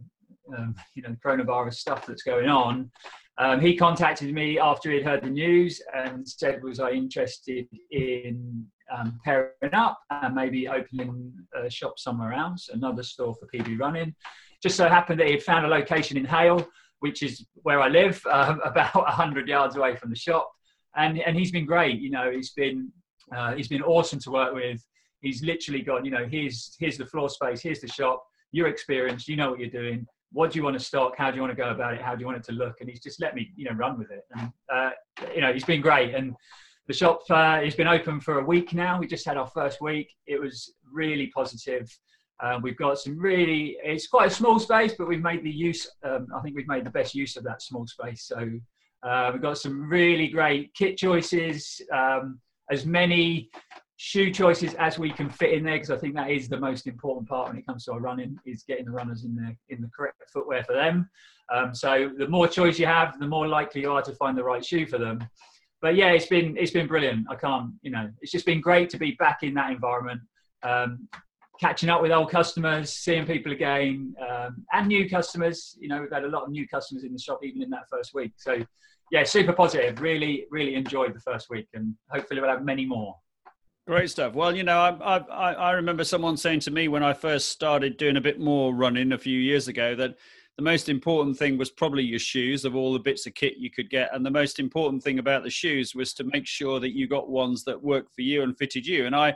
um, 0.56 0.74
you 0.94 1.02
know 1.02 1.14
coronavirus 1.24 1.74
stuff 1.74 2.06
that's 2.06 2.22
going 2.22 2.48
on, 2.48 2.90
um, 3.36 3.60
he 3.60 3.76
contacted 3.76 4.32
me 4.32 4.58
after 4.58 4.90
he'd 4.90 5.04
heard 5.04 5.22
the 5.22 5.30
news 5.30 5.82
and 5.94 6.26
said, 6.26 6.62
"Was 6.62 6.80
I 6.80 6.92
interested 6.92 7.66
in 7.90 8.64
um, 8.90 9.20
pairing 9.26 9.74
up 9.74 9.98
and 10.10 10.34
maybe 10.34 10.68
opening 10.68 11.34
a 11.54 11.68
shop 11.68 11.98
somewhere 11.98 12.32
else, 12.32 12.70
another 12.72 13.02
store 13.02 13.34
for 13.34 13.46
PB 13.54 13.78
Running?" 13.78 14.14
Just 14.62 14.76
so 14.76 14.88
happened 14.88 15.20
that 15.20 15.26
he 15.26 15.32
had 15.32 15.42
found 15.42 15.66
a 15.66 15.68
location 15.68 16.16
in 16.16 16.24
Hayle 16.24 16.66
which 17.02 17.24
is 17.24 17.44
where 17.62 17.80
I 17.80 17.88
live, 17.88 18.24
um, 18.30 18.60
about 18.64 18.94
100 18.94 19.48
yards 19.48 19.76
away 19.76 19.96
from 19.96 20.10
the 20.10 20.16
shop. 20.16 20.50
And, 20.94 21.18
and 21.20 21.36
he's 21.36 21.50
been 21.50 21.66
great. 21.66 22.00
You 22.00 22.10
know, 22.10 22.30
he's 22.30 22.50
been, 22.50 22.92
uh, 23.34 23.54
he's 23.54 23.66
been 23.66 23.82
awesome 23.82 24.20
to 24.20 24.30
work 24.30 24.54
with. 24.54 24.80
He's 25.20 25.42
literally 25.42 25.82
gone, 25.82 26.04
you 26.04 26.12
know, 26.12 26.26
here's, 26.26 26.76
here's 26.78 26.96
the 26.96 27.06
floor 27.06 27.28
space, 27.28 27.60
here's 27.60 27.80
the 27.80 27.88
shop, 27.88 28.24
you're 28.52 28.68
experienced, 28.68 29.28
you 29.28 29.36
know 29.36 29.50
what 29.50 29.58
you're 29.58 29.68
doing. 29.68 30.06
What 30.32 30.52
do 30.52 30.58
you 30.58 30.64
want 30.64 30.78
to 30.78 30.84
stock? 30.84 31.14
How 31.16 31.30
do 31.30 31.36
you 31.36 31.42
want 31.42 31.52
to 31.52 31.60
go 31.60 31.70
about 31.70 31.94
it? 31.94 32.00
How 32.00 32.14
do 32.14 32.20
you 32.20 32.26
want 32.26 32.38
it 32.38 32.44
to 32.44 32.52
look? 32.52 32.80
And 32.80 32.88
he's 32.88 33.00
just 33.00 33.20
let 33.20 33.34
me, 33.34 33.50
you 33.56 33.64
know, 33.64 33.72
run 33.72 33.98
with 33.98 34.10
it. 34.10 34.24
And, 34.36 34.52
uh, 34.72 34.90
you 35.34 35.40
know, 35.40 35.52
he's 35.52 35.64
been 35.64 35.80
great. 35.80 36.14
And 36.14 36.34
the 36.86 36.94
shop 36.94 37.20
uh, 37.30 37.60
has 37.60 37.74
been 37.74 37.86
open 37.88 38.20
for 38.20 38.38
a 38.38 38.44
week 38.44 38.74
now. 38.74 38.98
We 38.98 39.06
just 39.06 39.26
had 39.26 39.36
our 39.36 39.46
first 39.48 39.80
week. 39.80 40.10
It 40.26 40.40
was 40.40 40.72
really 40.90 41.28
positive. 41.28 41.88
Um, 42.42 42.60
we've 42.60 42.76
got 42.76 42.98
some 42.98 43.16
really, 43.18 43.76
it's 43.84 44.08
quite 44.08 44.32
a 44.32 44.34
small 44.34 44.58
space, 44.58 44.94
but 44.98 45.06
we've 45.06 45.22
made 45.22 45.44
the 45.44 45.50
use, 45.50 45.88
um, 46.02 46.26
I 46.36 46.40
think 46.40 46.56
we've 46.56 46.66
made 46.66 46.84
the 46.84 46.90
best 46.90 47.14
use 47.14 47.36
of 47.36 47.44
that 47.44 47.62
small 47.62 47.86
space. 47.86 48.24
So 48.24 48.50
uh, 49.04 49.30
we've 49.32 49.42
got 49.42 49.58
some 49.58 49.88
really 49.88 50.28
great 50.28 50.74
kit 50.74 50.96
choices, 50.96 51.80
um, 51.92 52.40
as 52.68 52.84
many 52.84 53.50
shoe 53.96 54.32
choices 54.32 54.74
as 54.74 54.98
we 54.98 55.10
can 55.10 55.30
fit 55.30 55.52
in 55.52 55.62
there, 55.62 55.76
because 55.76 55.90
I 55.90 55.96
think 55.96 56.16
that 56.16 56.32
is 56.32 56.48
the 56.48 56.58
most 56.58 56.88
important 56.88 57.28
part 57.28 57.48
when 57.48 57.58
it 57.58 57.64
comes 57.64 57.84
to 57.84 57.92
our 57.92 58.00
running, 58.00 58.36
is 58.44 58.64
getting 58.64 58.86
the 58.86 58.90
runners 58.90 59.24
in 59.24 59.36
the, 59.36 59.54
in 59.72 59.80
the 59.80 59.90
correct 59.96 60.20
footwear 60.32 60.64
for 60.64 60.72
them. 60.72 61.08
Um, 61.54 61.72
so 61.72 62.10
the 62.18 62.26
more 62.26 62.48
choice 62.48 62.76
you 62.76 62.86
have, 62.86 63.20
the 63.20 63.26
more 63.26 63.46
likely 63.46 63.82
you 63.82 63.92
are 63.92 64.02
to 64.02 64.14
find 64.14 64.36
the 64.36 64.42
right 64.42 64.64
shoe 64.64 64.86
for 64.86 64.98
them. 64.98 65.24
But 65.80 65.94
yeah, 65.94 66.10
it's 66.10 66.26
been, 66.26 66.56
it's 66.56 66.72
been 66.72 66.88
brilliant. 66.88 67.26
I 67.30 67.36
can't, 67.36 67.72
you 67.82 67.92
know, 67.92 68.10
it's 68.20 68.32
just 68.32 68.46
been 68.46 68.60
great 68.60 68.90
to 68.90 68.98
be 68.98 69.12
back 69.12 69.44
in 69.44 69.54
that 69.54 69.70
environment. 69.70 70.22
Um, 70.64 71.08
catching 71.60 71.88
up 71.88 72.02
with 72.02 72.10
old 72.12 72.30
customers, 72.30 72.92
seeing 72.92 73.26
people 73.26 73.52
again, 73.52 74.14
um, 74.20 74.64
and 74.72 74.88
new 74.88 75.08
customers. 75.08 75.76
You 75.80 75.88
know, 75.88 76.00
we've 76.00 76.12
had 76.12 76.24
a 76.24 76.28
lot 76.28 76.44
of 76.44 76.50
new 76.50 76.66
customers 76.66 77.04
in 77.04 77.12
the 77.12 77.18
shop 77.18 77.40
even 77.42 77.62
in 77.62 77.70
that 77.70 77.88
first 77.90 78.14
week. 78.14 78.32
So, 78.36 78.64
yeah, 79.10 79.24
super 79.24 79.52
positive. 79.52 80.00
Really, 80.00 80.46
really 80.50 80.74
enjoyed 80.74 81.14
the 81.14 81.20
first 81.20 81.50
week, 81.50 81.68
and 81.74 81.94
hopefully 82.10 82.40
we'll 82.40 82.50
have 82.50 82.64
many 82.64 82.86
more. 82.86 83.16
Great 83.86 84.10
stuff. 84.10 84.34
Well, 84.34 84.54
you 84.54 84.62
know, 84.62 84.78
I, 84.78 85.18
I, 85.18 85.52
I 85.52 85.70
remember 85.72 86.04
someone 86.04 86.36
saying 86.36 86.60
to 86.60 86.70
me 86.70 86.86
when 86.86 87.02
I 87.02 87.12
first 87.12 87.48
started 87.48 87.96
doing 87.96 88.16
a 88.16 88.20
bit 88.20 88.38
more 88.38 88.72
running 88.72 89.12
a 89.12 89.18
few 89.18 89.38
years 89.38 89.66
ago 89.66 89.96
that 89.96 90.16
the 90.56 90.62
most 90.62 90.88
important 90.88 91.36
thing 91.36 91.56
was 91.56 91.70
probably 91.70 92.04
your 92.04 92.18
shoes 92.18 92.64
of 92.64 92.76
all 92.76 92.92
the 92.92 92.98
bits 92.98 93.26
of 93.26 93.34
kit 93.34 93.56
you 93.56 93.70
could 93.70 93.90
get 93.90 94.14
and 94.14 94.24
the 94.24 94.30
most 94.30 94.58
important 94.58 95.02
thing 95.02 95.18
about 95.18 95.42
the 95.42 95.50
shoes 95.50 95.94
was 95.94 96.12
to 96.14 96.24
make 96.24 96.46
sure 96.46 96.78
that 96.78 96.94
you 96.94 97.08
got 97.08 97.30
ones 97.30 97.64
that 97.64 97.82
worked 97.82 98.14
for 98.14 98.20
you 98.20 98.42
and 98.42 98.56
fitted 98.58 98.86
you 98.86 99.06
and 99.06 99.16
i 99.16 99.34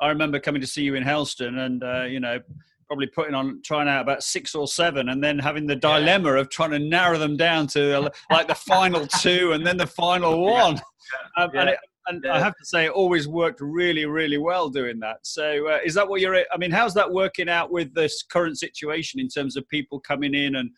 I 0.00 0.08
remember 0.08 0.38
coming 0.38 0.60
to 0.60 0.66
see 0.66 0.82
you 0.82 0.94
in 0.94 1.02
Helston 1.02 1.58
and, 1.58 1.82
uh, 1.82 2.04
you 2.04 2.20
know, 2.20 2.38
probably 2.86 3.06
putting 3.06 3.34
on 3.34 3.60
trying 3.64 3.88
out 3.88 4.02
about 4.02 4.22
six 4.22 4.54
or 4.54 4.68
seven 4.68 5.08
and 5.08 5.22
then 5.22 5.38
having 5.38 5.66
the 5.66 5.76
dilemma 5.76 6.34
of 6.34 6.48
trying 6.50 6.70
to 6.70 6.78
narrow 6.78 7.18
them 7.18 7.36
down 7.36 7.66
to 7.66 7.98
uh, 7.98 8.08
like 8.30 8.48
the 8.48 8.54
final 8.54 9.06
two 9.20 9.52
and 9.52 9.66
then 9.66 9.76
the 9.76 9.86
final 9.86 10.40
one 10.40 10.74
yeah. 10.74 11.42
Um, 11.42 11.50
yeah. 11.52 11.60
and, 11.60 11.70
it, 11.70 11.78
and 12.06 12.22
yeah. 12.24 12.34
i 12.34 12.38
have 12.38 12.56
to 12.56 12.64
say 12.64 12.84
it 12.86 12.92
always 12.92 13.26
worked 13.26 13.60
really 13.60 14.06
really 14.06 14.38
well 14.38 14.68
doing 14.68 15.00
that 15.00 15.16
so 15.22 15.68
uh, 15.68 15.78
is 15.84 15.94
that 15.94 16.08
what 16.08 16.20
you're 16.20 16.36
i 16.36 16.56
mean 16.56 16.70
how's 16.70 16.94
that 16.94 17.10
working 17.10 17.48
out 17.48 17.72
with 17.72 17.92
this 17.94 18.22
current 18.22 18.58
situation 18.58 19.18
in 19.18 19.28
terms 19.28 19.56
of 19.56 19.68
people 19.68 19.98
coming 20.00 20.34
in 20.34 20.56
and 20.56 20.70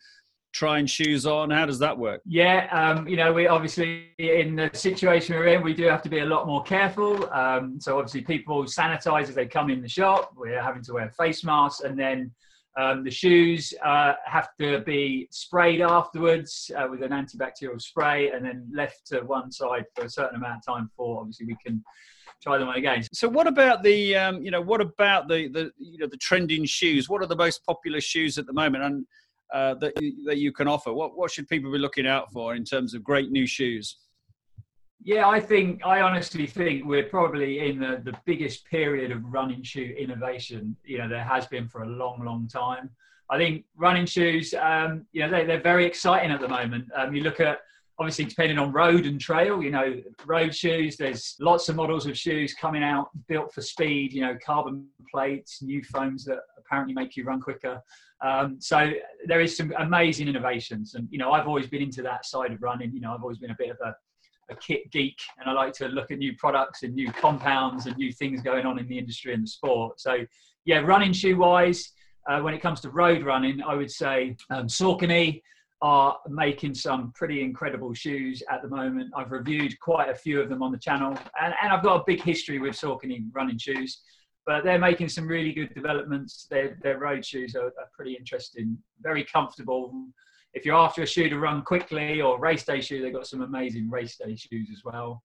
trying 0.51 0.85
shoes 0.85 1.25
on? 1.25 1.49
How 1.49 1.65
does 1.65 1.79
that 1.79 1.97
work? 1.97 2.21
Yeah, 2.25 2.67
um, 2.71 3.07
you 3.07 3.15
know, 3.15 3.31
we 3.31 3.47
obviously 3.47 4.07
in 4.17 4.55
the 4.55 4.69
situation 4.73 5.35
we're 5.35 5.47
in, 5.47 5.63
we 5.63 5.73
do 5.73 5.85
have 5.85 6.01
to 6.03 6.09
be 6.09 6.19
a 6.19 6.25
lot 6.25 6.47
more 6.47 6.63
careful. 6.63 7.31
Um, 7.31 7.79
so 7.79 7.97
obviously, 7.97 8.21
people 8.21 8.63
sanitize 8.63 9.23
as 9.23 9.35
they 9.35 9.45
come 9.45 9.69
in 9.69 9.81
the 9.81 9.89
shop. 9.89 10.33
We're 10.35 10.61
having 10.61 10.83
to 10.83 10.93
wear 10.93 11.09
face 11.17 11.43
masks, 11.43 11.81
and 11.81 11.97
then 11.97 12.31
um, 12.77 13.03
the 13.03 13.11
shoes 13.11 13.73
uh, 13.83 14.13
have 14.25 14.49
to 14.59 14.79
be 14.81 15.27
sprayed 15.31 15.81
afterwards 15.81 16.71
uh, 16.77 16.87
with 16.89 17.03
an 17.03 17.11
antibacterial 17.11 17.81
spray, 17.81 18.31
and 18.31 18.45
then 18.45 18.67
left 18.73 19.07
to 19.07 19.21
one 19.21 19.51
side 19.51 19.85
for 19.95 20.05
a 20.05 20.09
certain 20.09 20.35
amount 20.35 20.57
of 20.57 20.73
time 20.73 20.87
before 20.87 21.19
obviously 21.19 21.45
we 21.45 21.57
can 21.65 21.83
try 22.41 22.57
them 22.57 22.69
on 22.69 22.75
again. 22.75 23.03
So, 23.13 23.27
what 23.27 23.47
about 23.47 23.83
the 23.83 24.15
um, 24.15 24.43
you 24.43 24.51
know 24.51 24.61
what 24.61 24.81
about 24.81 25.27
the 25.27 25.47
the 25.49 25.71
you 25.77 25.99
know 25.99 26.07
the 26.07 26.17
trending 26.17 26.65
shoes? 26.65 27.09
What 27.09 27.21
are 27.21 27.27
the 27.27 27.35
most 27.35 27.65
popular 27.65 28.01
shoes 28.01 28.37
at 28.37 28.45
the 28.45 28.53
moment? 28.53 28.83
And 28.83 29.05
uh, 29.53 29.75
that 29.75 29.93
that 30.25 30.37
you 30.37 30.51
can 30.51 30.67
offer? 30.67 30.93
What 30.93 31.17
what 31.17 31.31
should 31.31 31.47
people 31.47 31.71
be 31.71 31.77
looking 31.77 32.07
out 32.07 32.31
for 32.31 32.55
in 32.55 32.63
terms 32.63 32.93
of 32.93 33.03
great 33.03 33.31
new 33.31 33.47
shoes? 33.47 33.97
Yeah, 35.01 35.27
I 35.27 35.39
think 35.39 35.85
I 35.85 36.01
honestly 36.01 36.45
think 36.45 36.85
we're 36.85 37.07
probably 37.07 37.69
in 37.69 37.79
the, 37.79 38.01
the 38.03 38.17
biggest 38.25 38.65
period 38.65 39.11
of 39.11 39.23
running 39.23 39.63
shoe 39.63 39.95
innovation. 39.97 40.75
You 40.83 40.97
know, 40.97 41.07
there 41.07 41.23
has 41.23 41.47
been 41.47 41.69
for 41.69 41.83
a 41.83 41.87
long, 41.87 42.23
long 42.25 42.47
time. 42.47 42.89
I 43.29 43.37
think 43.37 43.63
running 43.77 44.05
shoes, 44.05 44.53
um, 44.55 45.05
you 45.13 45.21
know, 45.21 45.29
they, 45.29 45.45
they're 45.45 45.61
very 45.61 45.85
exciting 45.85 46.31
at 46.31 46.41
the 46.41 46.47
moment. 46.47 46.89
Um, 46.95 47.15
you 47.15 47.23
look 47.23 47.39
at 47.39 47.59
obviously 47.99 48.25
depending 48.25 48.57
on 48.57 48.71
road 48.71 49.05
and 49.05 49.19
trail 49.19 49.61
you 49.61 49.71
know 49.71 50.01
road 50.25 50.55
shoes 50.55 50.95
there's 50.95 51.35
lots 51.39 51.67
of 51.67 51.75
models 51.75 52.05
of 52.05 52.17
shoes 52.17 52.53
coming 52.53 52.81
out 52.81 53.09
built 53.27 53.53
for 53.53 53.61
speed 53.61 54.13
you 54.13 54.21
know 54.21 54.37
carbon 54.43 54.87
plates 55.11 55.61
new 55.61 55.83
foams 55.83 56.23
that 56.23 56.39
apparently 56.57 56.93
make 56.93 57.17
you 57.17 57.25
run 57.25 57.41
quicker 57.41 57.81
um, 58.21 58.57
so 58.59 58.89
there 59.29 59.41
is 59.41 59.55
some 59.55 59.71
amazing 59.77 60.27
innovations, 60.27 60.95
and 60.95 61.07
you 61.11 61.19
know 61.19 61.31
I've 61.31 61.47
always 61.47 61.67
been 61.67 61.83
into 61.83 62.01
that 62.01 62.25
side 62.25 62.51
of 62.51 62.61
running. 62.61 62.91
You 62.91 62.99
know 62.99 63.13
I've 63.13 63.21
always 63.21 63.37
been 63.37 63.51
a 63.51 63.57
bit 63.57 63.69
of 63.69 63.77
a, 63.85 63.95
a 64.51 64.55
kit 64.55 64.91
geek, 64.91 65.17
and 65.37 65.47
I 65.47 65.53
like 65.53 65.73
to 65.73 65.87
look 65.87 66.09
at 66.09 66.17
new 66.17 66.35
products 66.35 66.81
and 66.81 66.95
new 66.95 67.11
compounds 67.11 67.85
and 67.85 67.95
new 67.95 68.11
things 68.11 68.41
going 68.41 68.65
on 68.65 68.79
in 68.79 68.87
the 68.87 68.97
industry 68.97 69.33
and 69.33 69.43
the 69.43 69.47
sport. 69.47 70.01
So 70.01 70.25
yeah, 70.65 70.79
running 70.79 71.13
shoe 71.13 71.37
wise, 71.37 71.91
uh, 72.27 72.39
when 72.39 72.55
it 72.55 72.61
comes 72.61 72.81
to 72.81 72.89
road 72.89 73.23
running, 73.23 73.61
I 73.61 73.75
would 73.75 73.91
say 73.91 74.35
um, 74.49 74.67
Saucony 74.67 75.41
are 75.81 76.17
making 76.27 76.73
some 76.73 77.13
pretty 77.15 77.41
incredible 77.41 77.93
shoes 77.93 78.43
at 78.51 78.61
the 78.63 78.67
moment. 78.67 79.11
I've 79.15 79.31
reviewed 79.31 79.79
quite 79.79 80.09
a 80.09 80.15
few 80.15 80.41
of 80.41 80.49
them 80.49 80.63
on 80.63 80.71
the 80.71 80.79
channel, 80.79 81.17
and, 81.39 81.53
and 81.61 81.71
I've 81.71 81.83
got 81.83 82.01
a 82.01 82.03
big 82.07 82.21
history 82.21 82.57
with 82.57 82.73
Saucony 82.73 83.23
running 83.31 83.59
shoes. 83.59 84.01
But 84.45 84.63
they're 84.63 84.79
making 84.79 85.09
some 85.09 85.27
really 85.27 85.53
good 85.53 85.73
developments. 85.73 86.47
Their, 86.49 86.77
their 86.81 86.97
road 86.97 87.25
shoes 87.25 87.55
are, 87.55 87.65
are 87.65 87.89
pretty 87.93 88.13
interesting, 88.13 88.77
very 89.01 89.23
comfortable. 89.23 89.93
If 90.53 90.65
you're 90.65 90.75
after 90.75 91.03
a 91.03 91.05
shoe 91.05 91.29
to 91.29 91.37
run 91.37 91.61
quickly 91.61 92.21
or 92.21 92.39
race 92.39 92.63
day 92.63 92.81
shoe, 92.81 93.01
they've 93.01 93.13
got 93.13 93.27
some 93.27 93.41
amazing 93.41 93.89
race 93.89 94.17
day 94.17 94.35
shoes 94.35 94.69
as 94.71 94.83
well. 94.83 95.21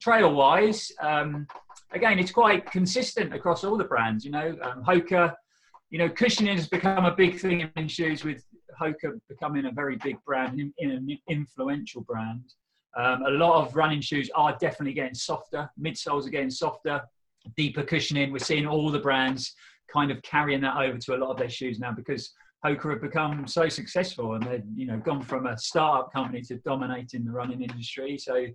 Trail 0.00 0.32
wise, 0.32 0.92
um, 1.02 1.46
again, 1.92 2.20
it's 2.20 2.30
quite 2.30 2.70
consistent 2.70 3.34
across 3.34 3.64
all 3.64 3.76
the 3.76 3.84
brands. 3.84 4.24
You 4.24 4.30
know, 4.30 4.56
um, 4.62 4.84
Hoka, 4.84 5.34
you 5.90 5.98
know, 5.98 6.08
cushioning 6.08 6.56
has 6.56 6.68
become 6.68 7.04
a 7.04 7.14
big 7.14 7.40
thing 7.40 7.68
in 7.74 7.88
shoes 7.88 8.22
with 8.22 8.44
Hoka 8.80 9.18
becoming 9.28 9.66
a 9.66 9.72
very 9.72 9.96
big 9.96 10.16
brand, 10.24 10.60
in, 10.60 10.72
in 10.78 10.90
an 10.90 11.18
influential 11.28 12.02
brand. 12.02 12.44
Um, 12.96 13.22
a 13.22 13.30
lot 13.30 13.64
of 13.64 13.74
running 13.74 14.00
shoes 14.00 14.30
are 14.34 14.56
definitely 14.60 14.94
getting 14.94 15.14
softer. 15.14 15.68
Midsoles 15.80 16.26
are 16.26 16.30
getting 16.30 16.50
softer, 16.50 17.02
deeper 17.56 17.82
cushioning. 17.82 18.32
We're 18.32 18.38
seeing 18.38 18.66
all 18.66 18.90
the 18.90 18.98
brands 18.98 19.54
kind 19.92 20.10
of 20.10 20.22
carrying 20.22 20.60
that 20.60 20.76
over 20.76 20.98
to 20.98 21.16
a 21.16 21.18
lot 21.18 21.30
of 21.30 21.38
their 21.38 21.48
shoes 21.48 21.78
now 21.78 21.92
because 21.92 22.32
Hoka 22.64 22.90
have 22.90 23.00
become 23.00 23.46
so 23.46 23.68
successful 23.68 24.34
and 24.34 24.42
they've 24.42 24.64
you 24.74 24.86
know 24.86 24.98
gone 24.98 25.22
from 25.22 25.46
a 25.46 25.56
startup 25.56 26.12
company 26.12 26.42
to 26.42 26.56
dominating 26.58 27.24
the 27.24 27.30
running 27.30 27.62
industry. 27.62 28.18
So 28.18 28.46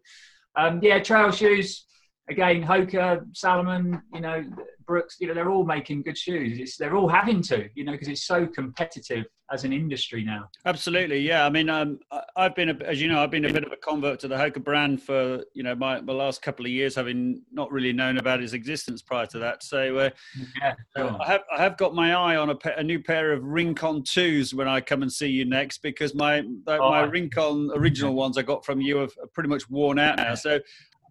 um, 0.56 0.80
yeah, 0.82 1.00
trail 1.00 1.32
shoes 1.32 1.86
again, 2.30 2.64
Hoka, 2.64 3.26
Salomon, 3.34 4.02
you 4.14 4.22
know, 4.22 4.44
Brooks, 4.86 5.18
you 5.20 5.28
know, 5.28 5.34
they're 5.34 5.50
all 5.50 5.66
making 5.66 6.04
good 6.04 6.18
shoes. 6.18 6.60
It's, 6.60 6.78
they're 6.78 6.96
all 6.96 7.08
having 7.08 7.42
to, 7.44 7.70
you 7.76 7.86
know, 7.86 7.94
because 7.94 8.08
it's 8.08 8.26
so 8.26 8.46
competitive 8.46 9.26
as 9.52 9.64
an 9.64 9.72
industry 9.72 10.24
now. 10.24 10.50
Absolutely, 10.66 11.20
yeah. 11.20 11.46
I 11.46 11.50
mean, 11.50 11.70
um, 11.70 12.00
I've 12.36 12.56
been, 12.56 12.70
a, 12.70 12.74
as 12.86 13.02
you 13.02 13.08
know, 13.08 13.22
I've 13.22 13.30
been 13.30 13.46
a 13.46 13.54
bit 13.54 13.64
of 13.64 13.72
a 13.72 13.78
convert 13.78 14.20
to 14.22 14.28
the 14.28 14.36
Hoka 14.36 14.64
brand 14.64 15.02
for, 15.02 15.44
you 15.54 15.64
know, 15.64 15.76
my, 15.76 16.02
my 16.02 16.14
last 16.14 16.42
couple 16.42 16.66
of 16.66 16.72
years, 16.72 16.96
having 16.96 17.42
not 17.52 17.72
really 17.72 17.94
known 17.94 18.18
about 18.18 18.42
its 18.42 18.54
existence 18.54 19.02
prior 19.02 19.26
to 19.28 19.40
that. 19.40 19.64
So, 19.64 19.98
uh, 19.98 20.10
yeah, 20.60 20.74
sure. 20.98 21.18
I 21.22 21.28
have 21.28 21.44
I 21.56 21.62
have 21.62 21.78
got 21.78 21.94
my 21.94 22.14
eye 22.14 22.36
on 22.36 22.50
a, 22.50 22.58
a, 22.78 22.84
new 22.84 23.00
pair 23.02 23.32
of 23.32 23.44
Rincon 23.44 24.04
twos 24.04 24.54
when 24.54 24.68
I 24.68 24.82
come 24.82 25.02
and 25.02 25.12
see 25.12 25.28
you 25.28 25.46
next, 25.46 25.82
because 25.82 26.16
my 26.16 26.44
oh, 26.68 26.90
my 26.90 27.02
Rincon 27.02 27.70
original 27.76 28.16
ones 28.16 28.38
I 28.38 28.42
got 28.42 28.66
from 28.66 28.82
you 28.82 28.98
have 28.98 29.12
pretty 29.34 29.50
much 29.50 29.70
worn 29.70 30.00
out 30.00 30.18
now. 30.18 30.36
So 30.36 30.60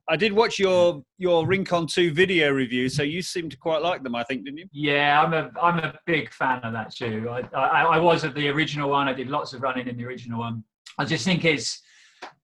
I 0.08 0.16
did 0.16 0.32
watch 0.32 0.58
your 0.58 1.02
your 1.18 1.46
Rincon 1.46 1.86
Two 1.86 2.12
video 2.12 2.50
review, 2.50 2.88
so 2.88 3.02
you 3.02 3.22
seemed 3.22 3.52
to 3.52 3.56
quite 3.56 3.82
like 3.82 4.02
them. 4.02 4.14
I 4.14 4.24
think, 4.24 4.44
didn't 4.44 4.58
you? 4.58 4.66
Yeah, 4.72 5.22
I'm 5.22 5.32
a 5.32 5.50
I'm 5.60 5.78
a 5.78 5.98
big 6.06 6.32
fan 6.32 6.60
of 6.64 6.72
that 6.72 6.92
shoe. 6.92 7.28
I, 7.28 7.42
I, 7.56 7.82
I 7.84 7.98
was 7.98 8.24
of 8.24 8.34
the 8.34 8.48
original 8.48 8.90
one. 8.90 9.08
I 9.08 9.12
did 9.12 9.28
lots 9.28 9.52
of 9.52 9.62
running 9.62 9.86
in 9.86 9.96
the 9.96 10.04
original 10.04 10.40
one. 10.40 10.64
I 10.98 11.04
just 11.04 11.24
think 11.24 11.44
it's 11.44 11.80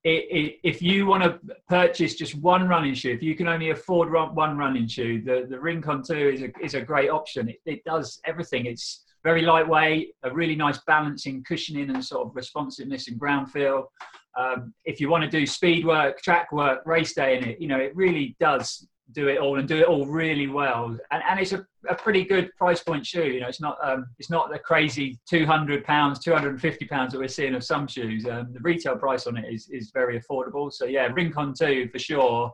it, 0.05 0.27
it, 0.31 0.59
if 0.63 0.81
you 0.81 1.07
want 1.07 1.25
to 1.25 1.41
purchase 1.69 2.15
just 2.15 2.35
one 2.37 2.69
running 2.69 2.95
shoe, 2.95 3.11
if 3.11 3.23
you 3.23 3.35
can 3.35 3.49
only 3.49 3.71
afford 3.71 4.13
one 4.13 4.57
running 4.57 4.87
shoe, 4.87 5.21
the 5.23 5.47
the 5.49 5.59
Rincon 5.59 6.03
Two 6.03 6.29
is 6.29 6.43
a 6.43 6.51
is 6.63 6.75
a 6.75 6.81
great 6.81 7.11
option. 7.11 7.49
It, 7.49 7.61
it 7.67 7.85
does 7.85 8.21
everything. 8.25 8.67
It's 8.67 9.05
very 9.25 9.43
lightweight, 9.43 10.15
a 10.23 10.33
really 10.33 10.55
nice 10.55 10.79
balancing 10.87 11.43
cushioning 11.43 11.91
and 11.91 12.05
sort 12.05 12.29
of 12.29 12.37
responsiveness 12.37 13.09
and 13.09 13.19
ground 13.19 13.51
feel. 13.51 13.91
Um, 14.37 14.75
if 14.85 15.01
you 15.01 15.09
want 15.09 15.25
to 15.25 15.31
do 15.31 15.47
speed 15.47 15.85
work, 15.85 16.21
track 16.23 16.53
work, 16.53 16.83
race 16.87 17.15
day 17.15 17.39
in 17.39 17.45
it, 17.45 17.61
you 17.61 17.69
know, 17.69 17.79
it 17.79 17.95
really 17.97 18.37
does 18.41 18.87
do 19.13 19.29
it 19.29 19.39
all 19.39 19.59
and 19.59 19.67
do 19.67 19.79
it 19.79 19.87
all 19.87 20.07
really 20.07 20.49
well. 20.49 20.97
And, 21.11 21.23
and 21.29 21.41
it's 21.41 21.53
a, 21.53 21.67
a 21.89 21.95
pretty 21.95 22.25
good 22.25 22.51
price 22.57 22.83
point 22.83 23.07
shoe. 23.07 23.25
You 23.25 23.41
know, 23.41 23.49
it's 23.49 23.61
not 23.61 23.79
um, 23.83 24.07
it's 24.19 24.31
not 24.31 24.51
the 24.51 24.59
crazy 24.59 25.19
two 25.29 25.47
hundred 25.47 25.83
pounds, 25.85 26.19
two 26.19 26.33
hundred 26.33 26.51
and 26.51 26.61
fifty 26.61 26.85
pounds 26.85 27.13
that 27.13 27.19
we're 27.19 27.29
seeing 27.29 27.55
of 27.55 27.65
some 27.65 27.87
shoes. 27.87 28.27
Um, 28.27 28.53
the 28.53 28.61
retail 28.61 28.97
price 28.97 29.27
on 29.27 29.37
it 29.39 29.47
is 29.53 29.69
is 29.71 29.91
very 29.93 30.21
affordable. 30.21 30.71
So 30.71 30.85
yeah, 30.85 31.07
Rincon 31.07 31.55
two 31.59 31.89
for 31.91 31.99
sure 31.99 32.53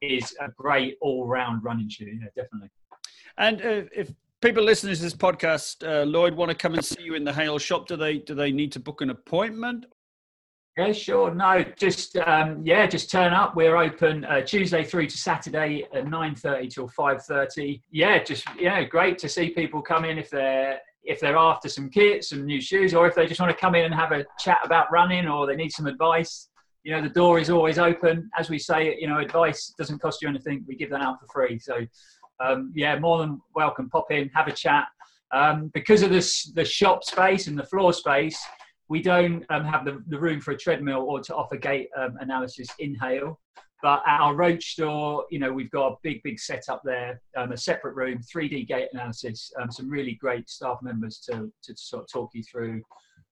is 0.00 0.34
a 0.40 0.48
great 0.56 0.96
all 1.00 1.26
round 1.26 1.62
running 1.62 1.88
shoe. 1.88 2.06
Yeah, 2.06 2.28
definitely. 2.34 2.70
And 3.36 3.60
uh, 3.60 3.88
if 3.94 4.10
people 4.40 4.64
listening 4.64 4.94
to 4.96 5.02
this 5.02 5.14
podcast, 5.14 5.86
uh, 5.86 6.04
Lloyd, 6.04 6.34
want 6.34 6.50
to 6.50 6.56
come 6.56 6.74
and 6.74 6.84
see 6.84 7.02
you 7.02 7.14
in 7.14 7.24
the 7.24 7.32
Hayle 7.32 7.58
shop, 7.58 7.86
do 7.86 7.96
they 7.96 8.18
do 8.18 8.34
they 8.34 8.50
need 8.50 8.72
to 8.72 8.80
book 8.80 9.02
an 9.02 9.10
appointment, 9.10 9.84
yeah, 10.76 10.92
sure. 10.92 11.34
No, 11.34 11.64
just 11.76 12.16
um, 12.16 12.62
yeah, 12.64 12.86
just 12.86 13.10
turn 13.10 13.32
up. 13.32 13.54
We're 13.54 13.76
open 13.76 14.24
uh, 14.24 14.40
Tuesday 14.40 14.84
through 14.84 15.06
to 15.08 15.18
Saturday 15.18 15.86
at 15.94 16.08
nine 16.08 16.34
thirty 16.34 16.68
till 16.68 16.88
five 16.88 17.22
thirty. 17.24 17.82
Yeah, 17.90 18.22
just 18.22 18.46
yeah, 18.58 18.82
great 18.84 19.18
to 19.18 19.28
see 19.28 19.50
people 19.50 19.82
come 19.82 20.04
in 20.04 20.16
if 20.16 20.30
they're 20.30 20.78
if 21.04 21.20
they're 21.20 21.36
after 21.36 21.68
some 21.68 21.90
kits, 21.90 22.30
some 22.30 22.46
new 22.46 22.60
shoes, 22.60 22.94
or 22.94 23.06
if 23.06 23.14
they 23.14 23.26
just 23.26 23.40
want 23.40 23.50
to 23.50 23.60
come 23.60 23.74
in 23.74 23.84
and 23.84 23.94
have 23.94 24.12
a 24.12 24.24
chat 24.38 24.58
about 24.64 24.90
running, 24.90 25.28
or 25.28 25.46
they 25.46 25.56
need 25.56 25.72
some 25.72 25.86
advice. 25.86 26.48
You 26.84 26.92
know, 26.92 27.02
the 27.02 27.10
door 27.10 27.38
is 27.38 27.50
always 27.50 27.78
open. 27.78 28.30
As 28.38 28.48
we 28.48 28.58
say, 28.58 28.96
you 28.98 29.08
know, 29.08 29.18
advice 29.18 29.74
doesn't 29.78 30.00
cost 30.00 30.22
you 30.22 30.28
anything. 30.28 30.64
We 30.66 30.74
give 30.74 30.90
that 30.90 31.02
out 31.02 31.20
for 31.20 31.26
free. 31.32 31.58
So, 31.58 31.86
um, 32.40 32.72
yeah, 32.74 32.98
more 32.98 33.18
than 33.18 33.40
welcome. 33.54 33.90
Pop 33.90 34.10
in, 34.10 34.30
have 34.34 34.48
a 34.48 34.52
chat. 34.52 34.86
Um, 35.32 35.70
because 35.74 36.02
of 36.02 36.10
this, 36.10 36.50
the 36.54 36.64
shop 36.64 37.04
space 37.04 37.46
and 37.46 37.58
the 37.58 37.64
floor 37.64 37.92
space, 37.92 38.38
we 38.92 39.00
don't 39.00 39.42
um, 39.48 39.64
have 39.64 39.86
the, 39.86 40.04
the, 40.08 40.18
room 40.18 40.38
for 40.38 40.50
a 40.50 40.56
treadmill 40.56 41.00
or 41.08 41.18
to 41.18 41.34
offer 41.34 41.56
gait 41.56 41.88
um, 41.96 42.18
analysis 42.20 42.68
in 42.78 42.94
Hayle. 42.96 43.40
But 43.82 44.02
at 44.06 44.20
our 44.20 44.34
Roche 44.34 44.74
store, 44.74 45.24
you 45.30 45.38
know, 45.38 45.50
we've 45.50 45.70
got 45.70 45.92
a 45.92 45.96
big, 46.02 46.22
big 46.22 46.38
setup 46.38 46.82
there, 46.84 47.18
um, 47.34 47.52
a 47.52 47.56
separate 47.56 47.94
room, 47.94 48.18
3D 48.18 48.68
gait 48.68 48.90
analysis, 48.92 49.50
um, 49.58 49.72
some 49.72 49.88
really 49.88 50.12
great 50.16 50.50
staff 50.50 50.76
members 50.82 51.20
to, 51.20 51.50
to 51.62 51.74
sort 51.74 52.02
of 52.02 52.12
talk 52.12 52.32
you 52.34 52.42
through 52.42 52.82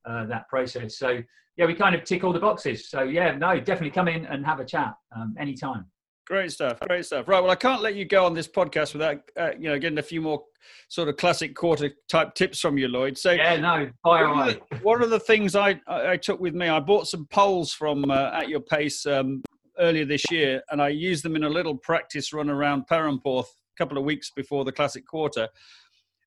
uh, 0.07 0.25
that 0.25 0.49
process. 0.49 0.97
So, 0.97 1.21
yeah, 1.59 1.67
we 1.67 1.75
kind 1.75 1.95
of 1.95 2.05
tick 2.05 2.25
all 2.25 2.33
the 2.33 2.41
boxes. 2.41 2.89
So, 2.89 3.03
yeah, 3.03 3.37
no, 3.37 3.61
definitely 3.61 3.91
come 3.91 4.09
in 4.09 4.25
and 4.25 4.47
have 4.47 4.61
a 4.61 4.65
chat 4.65 4.95
um, 5.15 5.35
anytime. 5.39 5.85
Great 6.31 6.53
stuff. 6.53 6.79
Great 6.87 7.05
stuff. 7.05 7.27
Right. 7.27 7.43
Well, 7.43 7.51
I 7.51 7.57
can't 7.57 7.83
let 7.83 7.97
you 7.97 8.05
go 8.05 8.25
on 8.25 8.35
this 8.35 8.47
podcast 8.47 8.93
without, 8.93 9.21
uh, 9.37 9.51
you 9.59 9.69
know, 9.69 9.81
getting 9.81 9.99
a 9.99 10.03
few 10.03 10.21
more 10.21 10.45
sort 10.87 11.09
of 11.09 11.17
classic 11.17 11.57
quarter 11.57 11.91
type 12.09 12.37
tips 12.37 12.61
from 12.61 12.79
you, 12.79 12.87
Lloyd. 12.87 13.19
So 13.19 13.33
yeah, 13.33 13.57
no, 13.57 13.91
fire 14.05 14.29
one, 14.29 14.49
of 14.49 14.55
the, 14.55 14.77
one 14.77 15.03
of 15.03 15.11
the 15.11 15.19
things 15.19 15.57
I, 15.57 15.81
I 15.89 16.17
took 16.17 16.39
with 16.39 16.55
me, 16.55 16.69
I 16.69 16.79
bought 16.79 17.09
some 17.09 17.27
poles 17.33 17.73
from 17.73 18.09
uh, 18.13 18.31
at 18.33 18.49
your 18.49 18.61
pace 18.61 19.07
um, 19.07 19.43
earlier 19.81 20.05
this 20.05 20.31
year, 20.31 20.63
and 20.71 20.81
I 20.81 20.91
used 20.91 21.25
them 21.25 21.35
in 21.35 21.43
a 21.43 21.49
little 21.49 21.77
practice 21.77 22.33
run 22.33 22.49
around 22.49 22.87
Perranporth 22.87 23.47
a 23.47 23.77
couple 23.77 23.99
of 23.99 24.05
weeks 24.05 24.31
before 24.31 24.65
the 24.65 24.71
classic 24.71 25.05
quarter, 25.05 25.49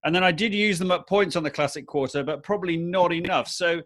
and 0.04 0.14
then 0.14 0.24
I 0.26 0.34
did 0.34 0.54
use 0.54 0.80
them 0.80 0.92
at 0.92 1.08
points 1.08 1.38
on 1.38 1.44
the 1.44 1.52
classic 1.52 1.88
quarter, 1.88 2.24
but 2.24 2.44
probably 2.44 2.76
not 2.76 3.14
enough. 3.14 3.48
So 3.48 3.82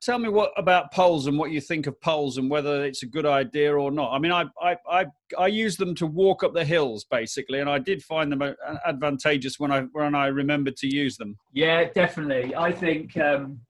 tell 0.00 0.18
me 0.18 0.28
what 0.28 0.52
about 0.56 0.92
poles 0.92 1.26
and 1.26 1.38
what 1.38 1.50
you 1.50 1.60
think 1.60 1.86
of 1.86 2.00
poles 2.00 2.38
and 2.38 2.50
whether 2.50 2.84
it's 2.84 3.02
a 3.02 3.06
good 3.06 3.26
idea 3.26 3.74
or 3.74 3.90
not. 3.90 4.12
I 4.12 4.18
mean, 4.18 4.32
I 4.32 4.44
I 4.62 4.76
I, 4.90 5.06
I 5.38 5.46
use 5.46 5.76
them 5.76 5.94
to 5.96 6.06
walk 6.06 6.42
up 6.42 6.54
the 6.54 6.64
hills 6.64 7.04
basically, 7.04 7.60
and 7.60 7.68
I 7.68 7.78
did 7.78 8.02
find 8.02 8.30
them 8.30 8.42
advantageous 8.86 9.58
when 9.58 9.70
I 9.70 9.82
when 9.92 10.14
I 10.14 10.26
remembered 10.26 10.76
to 10.78 10.86
use 10.86 11.16
them. 11.16 11.36
Yeah, 11.52 11.84
definitely. 11.94 12.54
I 12.54 12.72
think 12.72 13.16
um, 13.16 13.60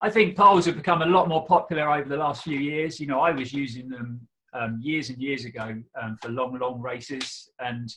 I 0.00 0.10
think 0.10 0.36
poles 0.36 0.66
have 0.66 0.76
become 0.76 1.02
a 1.02 1.06
lot 1.06 1.28
more 1.28 1.46
popular 1.46 1.90
over 1.90 2.08
the 2.08 2.16
last 2.16 2.44
few 2.44 2.58
years. 2.58 3.00
You 3.00 3.06
know, 3.06 3.20
I 3.20 3.30
was 3.30 3.52
using 3.52 3.88
them 3.88 4.20
um, 4.52 4.78
years 4.80 5.10
and 5.10 5.18
years 5.18 5.44
ago 5.44 5.74
um, 6.00 6.16
for 6.20 6.28
long, 6.28 6.58
long 6.58 6.80
races, 6.80 7.50
and 7.60 7.92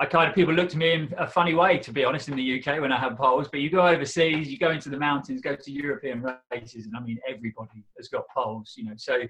I 0.00 0.06
kind 0.06 0.28
of 0.28 0.34
people 0.34 0.54
look 0.54 0.68
to 0.70 0.78
me 0.78 0.92
in 0.92 1.12
a 1.18 1.26
funny 1.26 1.54
way, 1.54 1.78
to 1.78 1.92
be 1.92 2.04
honest, 2.04 2.28
in 2.28 2.36
the 2.36 2.60
UK 2.62 2.80
when 2.80 2.92
I 2.92 2.98
have 2.98 3.16
poles. 3.16 3.48
But 3.50 3.60
you 3.60 3.68
go 3.68 3.86
overseas, 3.86 4.48
you 4.48 4.56
go 4.56 4.70
into 4.70 4.90
the 4.90 4.96
mountains, 4.96 5.40
go 5.40 5.56
to 5.56 5.72
European 5.72 6.24
races, 6.52 6.86
and 6.86 6.96
I 6.96 7.00
mean 7.00 7.18
everybody 7.28 7.84
has 7.96 8.08
got 8.08 8.24
poles, 8.28 8.74
you 8.76 8.84
know. 8.84 8.94
So 8.96 9.22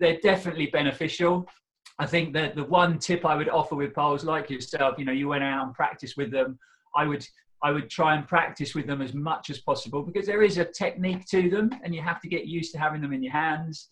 they're 0.00 0.18
definitely 0.22 0.66
beneficial. 0.66 1.46
I 1.98 2.06
think 2.06 2.32
that 2.32 2.56
the 2.56 2.64
one 2.64 2.98
tip 2.98 3.26
I 3.26 3.36
would 3.36 3.50
offer 3.50 3.74
with 3.74 3.94
poles, 3.94 4.24
like 4.24 4.48
yourself, 4.48 4.94
you 4.98 5.04
know, 5.04 5.12
you 5.12 5.28
went 5.28 5.44
out 5.44 5.66
and 5.66 5.74
practiced 5.74 6.16
with 6.16 6.30
them. 6.30 6.58
I 6.96 7.04
would 7.04 7.26
I 7.62 7.70
would 7.70 7.90
try 7.90 8.16
and 8.16 8.26
practice 8.26 8.74
with 8.74 8.86
them 8.86 9.02
as 9.02 9.14
much 9.14 9.48
as 9.50 9.60
possible 9.60 10.02
because 10.02 10.26
there 10.26 10.42
is 10.42 10.58
a 10.58 10.64
technique 10.64 11.26
to 11.26 11.50
them, 11.50 11.70
and 11.84 11.94
you 11.94 12.00
have 12.00 12.20
to 12.22 12.28
get 12.28 12.46
used 12.46 12.72
to 12.72 12.78
having 12.78 13.02
them 13.02 13.12
in 13.12 13.22
your 13.22 13.32
hands. 13.32 13.88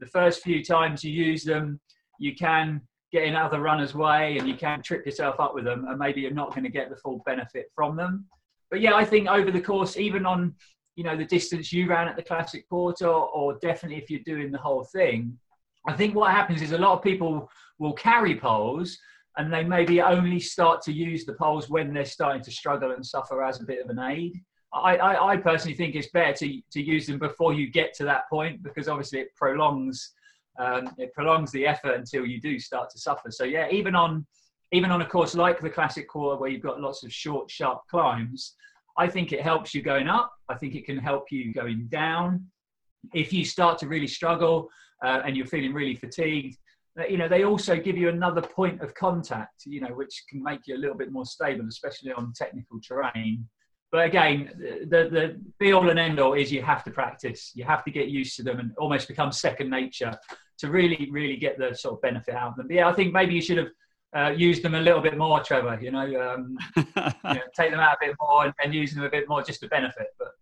The 0.00 0.06
first 0.06 0.42
few 0.42 0.64
times 0.64 1.04
you 1.04 1.12
use 1.12 1.44
them, 1.44 1.80
you 2.18 2.34
can 2.34 2.82
get 3.14 3.24
in 3.24 3.36
other 3.36 3.60
runners' 3.60 3.94
way 3.94 4.38
and 4.38 4.48
you 4.48 4.56
can 4.56 4.82
trip 4.82 5.06
yourself 5.06 5.38
up 5.38 5.54
with 5.54 5.64
them, 5.64 5.86
and 5.88 5.98
maybe 5.98 6.20
you're 6.20 6.32
not 6.32 6.50
going 6.50 6.64
to 6.64 6.68
get 6.68 6.90
the 6.90 6.96
full 6.96 7.22
benefit 7.24 7.70
from 7.72 7.94
them. 7.96 8.26
But 8.70 8.80
yeah, 8.80 8.94
I 8.94 9.04
think 9.04 9.28
over 9.28 9.52
the 9.52 9.60
course, 9.60 9.96
even 9.96 10.26
on 10.26 10.54
you 10.96 11.04
know 11.04 11.16
the 11.16 11.24
distance 11.24 11.72
you 11.72 11.88
ran 11.88 12.08
at 12.08 12.16
the 12.16 12.22
Classic 12.22 12.68
Quarter, 12.68 13.08
or 13.08 13.54
definitely 13.60 14.02
if 14.02 14.10
you're 14.10 14.34
doing 14.34 14.50
the 14.50 14.58
whole 14.58 14.82
thing, 14.84 15.38
I 15.86 15.92
think 15.92 16.16
what 16.16 16.32
happens 16.32 16.60
is 16.60 16.72
a 16.72 16.78
lot 16.78 16.94
of 16.98 17.04
people 17.04 17.48
will 17.78 17.92
carry 17.92 18.38
poles 18.38 18.98
and 19.36 19.52
they 19.52 19.62
maybe 19.62 20.00
only 20.00 20.40
start 20.40 20.82
to 20.82 20.92
use 20.92 21.24
the 21.24 21.34
poles 21.34 21.68
when 21.68 21.92
they're 21.92 22.04
starting 22.04 22.42
to 22.42 22.50
struggle 22.50 22.92
and 22.92 23.04
suffer 23.04 23.42
as 23.42 23.60
a 23.60 23.64
bit 23.64 23.84
of 23.84 23.90
an 23.90 23.98
aid. 23.98 24.40
I, 24.72 24.96
I, 24.96 25.32
I, 25.32 25.36
personally 25.36 25.76
think 25.76 25.94
it's 25.94 26.10
better 26.10 26.32
to, 26.38 26.60
to 26.72 26.82
use 26.82 27.06
them 27.06 27.18
before 27.18 27.52
you 27.52 27.70
get 27.70 27.94
to 27.94 28.04
that 28.04 28.28
point 28.28 28.62
because 28.62 28.88
obviously 28.88 29.20
it 29.20 29.34
prolongs 29.36 30.12
um, 30.58 30.94
it 30.98 31.12
prolongs 31.12 31.50
the 31.52 31.66
effort 31.66 31.94
until 31.94 32.24
you 32.24 32.40
do 32.40 32.58
start 32.58 32.90
to 32.90 32.98
suffer. 32.98 33.30
So 33.30 33.44
yeah, 33.44 33.68
even 33.70 33.94
on 33.94 34.26
even 34.72 34.90
on 34.90 35.02
a 35.02 35.06
course 35.06 35.34
like 35.34 35.60
the 35.60 35.70
classic 35.70 36.08
core 36.08 36.36
where 36.36 36.50
you've 36.50 36.62
got 36.62 36.80
lots 36.80 37.04
of 37.04 37.12
short, 37.12 37.50
sharp 37.50 37.82
climbs, 37.88 38.54
I 38.98 39.06
think 39.06 39.32
it 39.32 39.40
helps 39.40 39.74
you 39.74 39.82
going 39.82 40.08
up. 40.08 40.32
I 40.48 40.54
think 40.54 40.74
it 40.74 40.84
can 40.84 40.98
help 40.98 41.30
you 41.30 41.52
going 41.52 41.86
down. 41.88 42.46
If 43.12 43.32
you 43.32 43.44
start 43.44 43.78
to 43.78 43.88
really 43.88 44.06
struggle 44.06 44.68
uh, 45.04 45.22
and 45.24 45.36
you're 45.36 45.46
feeling 45.46 45.72
really 45.72 45.94
fatigued, 45.94 46.58
uh, 46.98 47.06
you 47.06 47.18
know 47.18 47.28
they 47.28 47.44
also 47.44 47.76
give 47.76 47.96
you 47.96 48.08
another 48.08 48.40
point 48.40 48.80
of 48.80 48.94
contact, 48.94 49.62
you 49.66 49.80
know, 49.80 49.94
which 49.94 50.24
can 50.28 50.42
make 50.42 50.60
you 50.66 50.76
a 50.76 50.78
little 50.78 50.96
bit 50.96 51.12
more 51.12 51.26
stable, 51.26 51.66
especially 51.68 52.12
on 52.12 52.32
technical 52.36 52.80
terrain. 52.80 53.46
But 53.94 54.06
again, 54.06 54.50
the, 54.88 55.08
the 55.08 55.40
be 55.60 55.72
all 55.72 55.88
and 55.88 56.00
end 56.00 56.18
all 56.18 56.34
is 56.34 56.50
you 56.50 56.62
have 56.62 56.82
to 56.82 56.90
practice. 56.90 57.52
You 57.54 57.62
have 57.62 57.84
to 57.84 57.92
get 57.92 58.08
used 58.08 58.34
to 58.38 58.42
them 58.42 58.58
and 58.58 58.72
almost 58.76 59.06
become 59.06 59.30
second 59.30 59.70
nature 59.70 60.18
to 60.58 60.68
really, 60.68 61.08
really 61.12 61.36
get 61.36 61.60
the 61.60 61.76
sort 61.76 61.94
of 61.94 62.02
benefit 62.02 62.34
out 62.34 62.48
of 62.48 62.56
them. 62.56 62.66
But 62.66 62.74
yeah, 62.74 62.88
I 62.88 62.92
think 62.92 63.12
maybe 63.12 63.34
you 63.34 63.40
should 63.40 63.58
have 63.58 63.68
uh, 64.12 64.30
use 64.36 64.60
them 64.60 64.74
a 64.74 64.80
little 64.80 65.00
bit 65.00 65.16
more, 65.16 65.38
Trevor. 65.44 65.78
You 65.80 65.92
know, 65.92 66.00
um, 66.28 66.58
you 66.76 66.84
know, 67.22 67.40
take 67.56 67.70
them 67.70 67.78
out 67.78 67.92
a 67.92 68.06
bit 68.06 68.16
more 68.20 68.46
and, 68.46 68.54
and, 68.64 68.74
use 68.74 68.94
them 68.94 69.04
a 69.04 69.08
bit 69.08 69.28
more 69.28 69.44
just 69.44 69.60
to 69.60 69.68
benefit. 69.68 70.08
But 70.18 70.32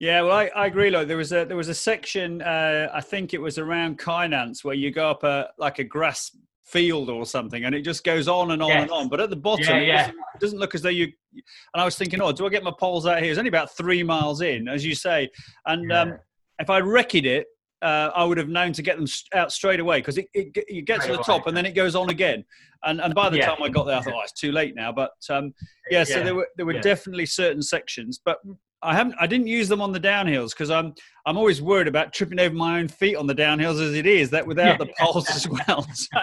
yeah, 0.00 0.22
well, 0.22 0.32
I, 0.32 0.46
I 0.56 0.64
agree. 0.64 0.88
Like 0.88 1.06
there 1.06 1.18
was 1.18 1.32
a 1.32 1.44
there 1.44 1.58
was 1.58 1.68
a 1.68 1.74
section, 1.74 2.40
uh, 2.40 2.88
I 2.94 3.02
think 3.02 3.34
it 3.34 3.42
was 3.42 3.58
around 3.58 3.98
Kynance, 3.98 4.64
where 4.64 4.74
you 4.74 4.90
go 4.90 5.10
up 5.10 5.22
a 5.22 5.50
like 5.58 5.78
a 5.78 5.84
grass 5.84 6.34
field 6.64 7.10
or 7.10 7.26
something, 7.26 7.64
and 7.64 7.74
it 7.74 7.82
just 7.82 8.04
goes 8.04 8.28
on 8.28 8.52
and 8.52 8.62
on 8.62 8.68
yes. 8.68 8.82
and 8.82 8.90
on. 8.90 9.08
But 9.08 9.20
at 9.20 9.30
the 9.30 9.36
bottom, 9.36 9.64
yeah, 9.64 9.80
yeah. 9.80 9.94
It, 9.94 9.98
doesn't, 9.98 10.18
it, 10.18 10.40
doesn't, 10.40 10.58
look 10.58 10.74
as 10.74 10.82
though 10.82 10.88
you. 10.88 11.04
And 11.34 11.80
I 11.80 11.84
was 11.84 11.96
thinking, 11.96 12.20
oh, 12.20 12.32
do 12.32 12.46
I 12.46 12.48
get 12.48 12.62
my 12.62 12.72
poles 12.78 13.06
out 13.06 13.22
here? 13.22 13.30
It's 13.30 13.38
only 13.38 13.48
about 13.48 13.74
three 13.76 14.02
miles 14.02 14.40
in, 14.40 14.68
as 14.68 14.84
you 14.84 14.94
say, 14.94 15.30
and 15.66 15.90
yeah. 15.90 16.00
um, 16.00 16.18
if 16.58 16.70
I 16.70 16.80
wrecked 16.80 17.14
it, 17.14 17.46
uh, 17.82 18.10
I 18.14 18.24
would 18.24 18.38
have 18.38 18.48
known 18.48 18.72
to 18.74 18.82
get 18.82 18.96
them 18.96 19.06
out 19.34 19.52
straight 19.52 19.80
away 19.80 19.98
because 19.98 20.16
it, 20.16 20.28
it, 20.32 20.64
you 20.68 20.82
get 20.82 21.02
to 21.02 21.12
the 21.12 21.18
top 21.18 21.48
and 21.48 21.56
then 21.56 21.66
it 21.66 21.74
goes 21.74 21.96
on 21.96 22.10
again. 22.10 22.44
And, 22.84 23.00
and 23.00 23.14
by 23.14 23.28
the 23.28 23.38
yeah. 23.38 23.46
time 23.46 23.62
I 23.62 23.68
got 23.68 23.84
there, 23.84 23.96
I 23.96 24.02
thought, 24.02 24.14
oh, 24.14 24.20
it's 24.22 24.32
too 24.32 24.52
late 24.52 24.76
now. 24.76 24.92
But 24.92 25.12
um, 25.28 25.52
yeah, 25.90 25.98
yeah, 25.98 26.04
so 26.04 26.22
there 26.22 26.34
were 26.34 26.48
there 26.56 26.66
were 26.66 26.74
yeah. 26.74 26.80
definitely 26.80 27.26
certain 27.26 27.62
sections, 27.62 28.20
but 28.24 28.38
I 28.82 28.94
haven't 28.94 29.14
I 29.20 29.26
didn't 29.26 29.46
use 29.46 29.68
them 29.68 29.80
on 29.80 29.92
the 29.92 30.00
downhills 30.00 30.50
because 30.50 30.70
I'm 30.70 30.94
I'm 31.24 31.36
always 31.36 31.62
worried 31.62 31.86
about 31.88 32.12
tripping 32.12 32.40
over 32.40 32.54
my 32.54 32.80
own 32.80 32.88
feet 32.88 33.14
on 33.16 33.26
the 33.26 33.34
downhills 33.34 33.80
as 33.80 33.94
it 33.94 34.06
is 34.06 34.30
that 34.30 34.46
without 34.46 34.78
the 34.78 34.86
poles 34.98 35.28
as 35.30 35.48
well. 35.48 35.86
So, 35.94 36.18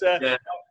but 0.00 0.08
uh, 0.08 0.18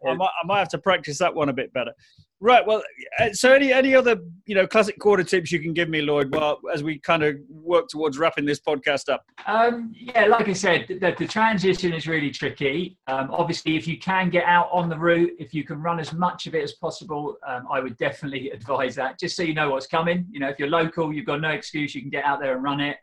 I, 0.05 0.13
might, 0.13 0.29
I 0.43 0.45
might 0.45 0.59
have 0.59 0.69
to 0.69 0.77
practice 0.77 1.17
that 1.19 1.33
one 1.33 1.49
a 1.49 1.53
bit 1.53 1.71
better. 1.73 1.93
Right. 2.39 2.65
Well, 2.65 2.83
uh, 3.19 3.33
so 3.33 3.51
any 3.51 3.73
any 3.73 3.95
other 3.95 4.17
you 4.45 4.53
know 4.53 4.67
classic 4.67 4.99
quarter 4.99 5.23
tips 5.23 5.51
you 5.51 5.59
can 5.59 5.73
give 5.73 5.89
me, 5.89 6.03
Lloyd? 6.03 6.31
Well, 6.31 6.59
as 6.71 6.83
we 6.83 6.99
kind 6.99 7.23
of 7.23 7.35
work 7.49 7.87
towards 7.87 8.19
wrapping 8.19 8.45
this 8.45 8.59
podcast 8.59 9.09
up. 9.09 9.25
Um, 9.47 9.91
yeah, 9.97 10.27
like 10.27 10.47
I 10.47 10.53
said, 10.53 10.85
the, 10.87 11.15
the 11.17 11.25
transition 11.25 11.93
is 11.93 12.07
really 12.07 12.29
tricky. 12.29 12.95
Um, 13.07 13.29
obviously, 13.31 13.75
if 13.75 13.87
you 13.87 13.97
can 13.97 14.29
get 14.29 14.43
out 14.43 14.69
on 14.71 14.87
the 14.87 14.97
route, 14.97 15.31
if 15.39 15.51
you 15.51 15.63
can 15.63 15.81
run 15.81 15.99
as 15.99 16.13
much 16.13 16.45
of 16.45 16.53
it 16.53 16.63
as 16.63 16.73
possible, 16.73 17.37
um, 17.47 17.67
I 17.71 17.79
would 17.79 17.97
definitely 17.97 18.51
advise 18.51 18.93
that. 18.95 19.19
Just 19.19 19.35
so 19.35 19.41
you 19.41 19.55
know 19.55 19.71
what's 19.71 19.87
coming. 19.87 20.27
You 20.29 20.39
know, 20.39 20.49
if 20.49 20.59
you're 20.59 20.69
local, 20.69 21.11
you've 21.11 21.25
got 21.25 21.41
no 21.41 21.49
excuse. 21.49 21.95
You 21.95 22.01
can 22.01 22.11
get 22.11 22.23
out 22.23 22.39
there 22.39 22.53
and 22.53 22.63
run 22.63 22.81
it. 22.81 22.97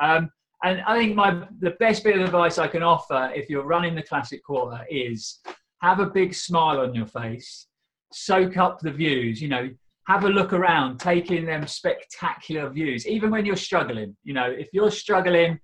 Um, 0.00 0.30
and 0.64 0.80
I 0.86 0.98
think 0.98 1.14
my 1.14 1.46
the 1.60 1.72
best 1.78 2.04
bit 2.04 2.16
of 2.16 2.22
advice 2.22 2.56
I 2.56 2.68
can 2.68 2.82
offer 2.82 3.30
if 3.34 3.50
you're 3.50 3.64
running 3.64 3.94
the 3.94 4.02
classic 4.02 4.42
quarter 4.42 4.84
is 4.90 5.40
have 5.80 6.00
a 6.00 6.06
big 6.06 6.34
smile 6.34 6.80
on 6.80 6.94
your 6.94 7.06
face 7.06 7.68
soak 8.12 8.56
up 8.56 8.80
the 8.80 8.90
views, 8.90 9.40
you 9.40 9.48
know, 9.48 9.68
have 10.06 10.24
a 10.24 10.28
look 10.28 10.52
around, 10.52 10.98
take 10.98 11.30
in 11.30 11.44
them 11.44 11.66
spectacular 11.66 12.70
views, 12.70 13.06
even 13.06 13.30
when 13.30 13.44
you're 13.44 13.56
struggling. 13.56 14.16
You 14.24 14.34
know, 14.34 14.50
if 14.50 14.68
you're 14.72 14.90
struggling 14.90 15.60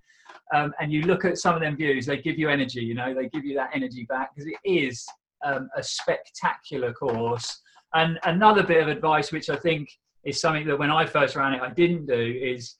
um, 0.53 0.73
and 0.79 0.91
you 0.93 1.01
look 1.03 1.25
at 1.25 1.37
some 1.37 1.55
of 1.55 1.61
them 1.61 1.75
views, 1.75 2.05
they 2.05 2.17
give 2.17 2.37
you 2.37 2.49
energy, 2.49 2.81
you 2.81 2.93
know, 2.93 3.13
they 3.13 3.27
give 3.29 3.43
you 3.43 3.55
that 3.55 3.71
energy 3.73 4.05
back 4.07 4.35
because 4.35 4.49
it 4.49 4.69
is 4.69 5.03
um, 5.43 5.67
a 5.75 5.81
spectacular 5.81 6.93
course. 6.93 7.59
And 7.93 8.19
another 8.23 8.61
bit 8.61 8.83
of 8.83 8.87
advice, 8.87 9.31
which 9.31 9.49
I 9.49 9.55
think 9.55 9.89
is 10.23 10.39
something 10.39 10.67
that 10.67 10.77
when 10.77 10.91
I 10.91 11.05
first 11.05 11.35
ran 11.35 11.53
it, 11.53 11.61
I 11.61 11.71
didn't 11.71 12.05
do, 12.05 12.39
is 12.41 12.75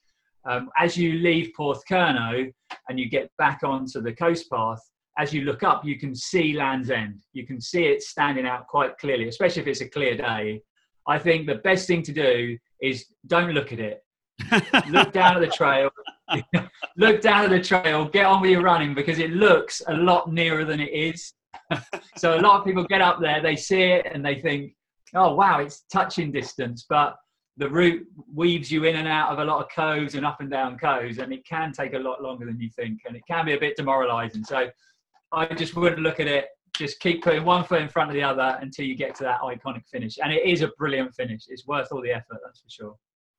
um, 0.47 0.69
as 0.77 0.95
you 0.95 1.13
leave 1.13 1.51
Porthcurno 1.57 2.51
and 2.89 2.99
you 2.99 3.09
get 3.09 3.31
back 3.39 3.61
onto 3.63 4.01
the 4.01 4.13
coast 4.13 4.49
path, 4.51 4.81
as 5.17 5.33
you 5.33 5.41
look 5.41 5.63
up, 5.63 5.85
you 5.85 5.97
can 5.97 6.13
see 6.13 6.53
Land's 6.53 6.89
End. 6.89 7.21
You 7.33 7.45
can 7.45 7.61
see 7.61 7.85
it 7.85 8.03
standing 8.03 8.45
out 8.45 8.67
quite 8.67 8.97
clearly, 8.97 9.27
especially 9.27 9.61
if 9.61 9.67
it's 9.67 9.81
a 9.81 9.89
clear 9.89 10.17
day. 10.17 10.61
I 11.07 11.19
think 11.19 11.45
the 11.45 11.55
best 11.55 11.87
thing 11.87 12.01
to 12.03 12.11
do 12.11 12.57
is 12.81 13.05
don't 13.27 13.51
look 13.51 13.71
at 13.71 13.79
it. 13.79 14.01
look 14.89 15.13
down 15.13 15.35
at 15.35 15.39
the 15.39 15.53
trail. 15.55 15.89
look 16.97 17.21
down 17.21 17.45
at 17.45 17.49
the 17.49 17.61
trail. 17.61 18.05
Get 18.05 18.25
on 18.25 18.41
with 18.41 18.51
your 18.51 18.63
running 18.63 18.93
because 18.93 19.19
it 19.19 19.31
looks 19.31 19.81
a 19.87 19.93
lot 19.93 20.31
nearer 20.31 20.65
than 20.65 20.79
it 20.79 20.91
is. 20.91 21.33
so 22.17 22.37
a 22.37 22.41
lot 22.41 22.59
of 22.59 22.65
people 22.65 22.83
get 22.83 23.01
up 23.01 23.19
there, 23.21 23.41
they 23.41 23.55
see 23.55 23.81
it, 23.81 24.07
and 24.11 24.25
they 24.25 24.41
think, 24.41 24.73
"Oh 25.13 25.33
wow, 25.33 25.59
it's 25.59 25.85
touching 25.91 26.31
distance." 26.31 26.85
But 26.87 27.15
the 27.57 27.69
route 27.69 28.05
weaves 28.33 28.69
you 28.69 28.83
in 28.83 28.97
and 28.97 29.07
out 29.07 29.31
of 29.31 29.39
a 29.39 29.45
lot 29.45 29.63
of 29.63 29.69
coves 29.73 30.15
and 30.15 30.25
up 30.25 30.41
and 30.41 30.51
down 30.51 30.77
coves, 30.77 31.19
and 31.19 31.31
it 31.31 31.45
can 31.47 31.71
take 31.71 31.93
a 31.93 31.99
lot 31.99 32.21
longer 32.21 32.45
than 32.45 32.59
you 32.59 32.69
think, 32.69 32.99
and 33.07 33.15
it 33.15 33.23
can 33.27 33.45
be 33.45 33.53
a 33.53 33.59
bit 33.59 33.77
demoralising. 33.77 34.43
So 34.43 34.69
I 35.31 35.45
just 35.53 35.75
wouldn't 35.75 36.01
look 36.01 36.19
at 36.19 36.27
it. 36.27 36.47
Just 36.77 36.99
keep 36.99 37.23
putting 37.23 37.45
one 37.45 37.63
foot 37.63 37.81
in 37.81 37.89
front 37.89 38.09
of 38.09 38.15
the 38.15 38.23
other 38.23 38.57
until 38.61 38.85
you 38.85 38.95
get 38.95 39.15
to 39.15 39.23
that 39.23 39.39
iconic 39.41 39.87
finish. 39.89 40.17
And 40.21 40.31
it 40.33 40.45
is 40.45 40.61
a 40.61 40.69
brilliant 40.77 41.13
finish. 41.15 41.43
It's 41.47 41.65
worth 41.65 41.87
all 41.91 42.01
the 42.01 42.11
effort, 42.11 42.39
that's 42.43 42.59
for 42.59 42.69
sure. 42.69 42.95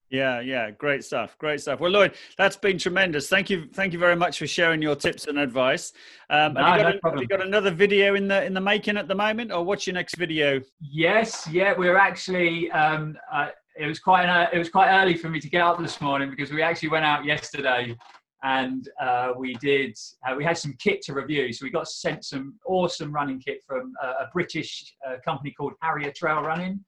Yeah, 0.09 0.41
yeah, 0.41 0.71
great 0.71 1.05
stuff, 1.05 1.37
great 1.39 1.61
stuff. 1.61 1.81
Well, 1.81 1.91
Lloyd, 1.91 2.15
that's 2.39 2.57
been 2.57 2.79
tremendous. 2.79 3.29
Thank 3.29 3.51
you, 3.51 3.67
thank 3.73 3.93
you 3.93 3.99
very 3.99 4.15
much 4.15 4.39
for 4.39 4.47
sharing 4.47 4.81
your 4.81 4.95
tips 4.95 5.27
and 5.27 5.37
advice. 5.39 5.93
Um, 6.31 6.55
no, 6.55 6.63
have, 6.63 6.79
you 6.79 6.85
got, 6.85 6.95
no 7.03 7.11
have 7.11 7.21
you 7.21 7.27
got 7.27 7.43
another 7.43 7.73
video 7.73 8.15
in 8.15 8.29
the 8.29 8.45
in 8.45 8.55
the 8.55 8.61
making 8.61 8.97
at 8.97 9.09
the 9.09 9.17
moment, 9.17 9.51
or 9.51 9.65
what's 9.65 9.85
your 9.85 9.95
next 9.95 10.17
video? 10.17 10.61
Yes, 10.81 11.49
yeah, 11.51 11.75
we're 11.77 11.97
actually. 11.97 12.71
Um, 12.71 13.17
uh, 13.33 13.49
it 13.79 13.87
was 13.87 13.99
quite 13.99 14.25
an, 14.25 14.49
it 14.53 14.59
was 14.59 14.69
quite 14.69 14.91
early 14.91 15.17
for 15.17 15.29
me 15.29 15.41
to 15.41 15.51
get 15.51 15.61
up 15.61 15.79
this 15.79 16.01
morning 16.01 16.31
because 16.31 16.51
we 16.51 16.63
actually 16.63 16.89
went 16.89 17.05
out 17.05 17.25
yesterday 17.25 17.95
and 18.43 18.89
uh, 19.01 19.33
we 19.37 19.55
did 19.55 19.97
uh, 20.27 20.35
we 20.37 20.45
had 20.45 20.59
some 20.59 20.75
kit 20.79 21.03
to 21.03 21.15
review. 21.15 21.53
So 21.53 21.65
we 21.65 21.71
got 21.71 21.89
sent 21.89 22.25
some 22.25 22.55
awesome 22.67 23.13
running 23.13 23.41
kit 23.41 23.63
from 23.67 23.95
uh, 24.03 24.25
a 24.25 24.27
british 24.33 24.95
uh, 25.07 25.17
company 25.25 25.53
called 25.53 25.73
harrier 25.81 26.13
trail 26.13 26.43
running. 26.43 26.85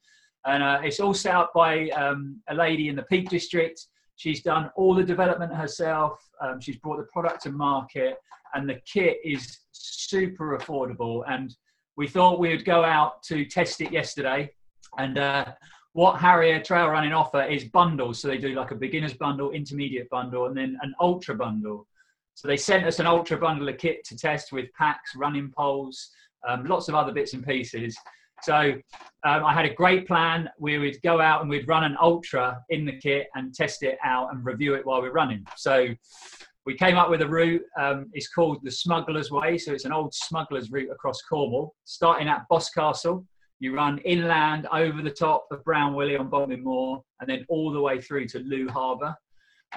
And 0.47 0.63
uh, 0.63 0.81
it's 0.83 1.01
all 1.01 1.15
set 1.15 1.35
up 1.35 1.53
by 1.55 1.89
um, 1.91 2.41
a 2.49 2.55
lady 2.55 2.89
in 2.89 2.97
the 2.97 3.03
peak 3.03 3.29
district. 3.29 3.87
She's 4.17 4.43
done 4.43 4.71
all 4.77 4.95
the 4.95 5.05
development 5.05 5.55
herself. 5.55 6.19
Um, 6.41 6.61
she's 6.61 6.77
brought 6.77 6.99
the 6.99 7.07
product 7.13 7.43
to 7.43 7.51
market. 7.51 8.17
And 8.55 8.69
the 8.69 8.81
kit 8.91 9.19
is 9.25 9.59
super 9.73 10.57
affordable. 10.57 11.23
And 11.29 11.55
we 11.97 12.09
thought 12.09 12.41
we 12.41 12.49
would 12.49 12.65
go 12.65 12.85
out 12.85 13.23
to 13.25 13.45
test 13.45 13.81
it 13.81 13.93
yesterday. 13.93 14.51
And 14.97 15.19
uh, 15.19 15.47
what 15.99 16.21
Harrier 16.21 16.63
Trail 16.63 16.87
Running 16.91 17.13
offer 17.13 17.43
is 17.43 17.65
bundles. 17.65 18.21
So 18.21 18.29
they 18.29 18.39
do 18.39 18.55
like 18.55 18.71
a 18.71 18.77
beginner's 18.77 19.15
bundle, 19.15 19.51
intermediate 19.51 20.09
bundle, 20.11 20.47
and 20.47 20.57
then 20.57 20.79
an 20.81 20.95
ultra 21.01 21.35
bundle. 21.35 21.89
So 22.35 22.47
they 22.47 22.57
sent 22.57 22.87
us 22.87 23.01
an 23.01 23.07
ultra 23.09 23.37
bundle 23.37 23.69
of 23.69 23.79
kit 23.79 24.05
to 24.05 24.17
test 24.17 24.53
with 24.53 24.73
packs, 24.79 25.17
running 25.17 25.51
poles, 25.51 26.11
um, 26.47 26.67
lots 26.67 26.89
of 26.89 26.95
other 26.95 27.11
bits 27.11 27.35
and 27.35 27.45
pieces. 27.45 27.99
So 28.45 28.75
um, 29.25 29.45
I 29.45 29.53
had 29.53 29.65
a 29.65 29.75
great 29.75 30.07
plan. 30.07 30.49
We 30.61 30.79
would 30.79 31.03
go 31.03 31.21
out 31.21 31.41
and 31.41 31.51
we'd 31.51 31.67
run 31.67 31.83
an 31.83 31.97
ultra 32.01 32.63
in 32.69 32.85
the 32.85 32.97
kit 33.01 33.27
and 33.35 33.53
test 33.53 33.83
it 33.83 33.99
out 34.05 34.33
and 34.33 34.47
review 34.47 34.75
it 34.75 34.87
while 34.87 35.03
we're 35.03 35.11
running. 35.11 35.45
So 35.57 35.89
we 36.65 36.77
came 36.77 36.97
up 36.97 37.11
with 37.11 37.23
a 37.23 37.29
route. 37.29 37.63
Um, 37.77 38.07
it's 38.13 38.29
called 38.29 38.59
the 38.63 38.71
Smuggler's 38.71 39.33
Way. 39.33 39.59
So 39.59 39.73
it's 39.73 39.85
an 39.85 39.93
old 39.93 40.15
smuggler's 40.15 40.71
route 40.71 40.93
across 40.93 41.23
Cornwall, 41.23 41.75
starting 41.83 42.29
at 42.29 42.49
Boscastle 42.49 43.27
you 43.61 43.75
run 43.75 43.99
inland 43.99 44.67
over 44.73 45.03
the 45.03 45.11
top 45.11 45.47
of 45.51 45.65
Brown 45.65 45.95
Willie 45.95 46.17
on 46.17 46.29
Bodmin 46.29 46.63
Moor 46.63 47.03
and 47.21 47.29
then 47.29 47.45
all 47.49 47.73
the 47.73 47.81
way 47.81 48.01
through 48.01 48.27
to 48.29 48.39
Looe 48.41 48.69
Harbour. 48.69 49.15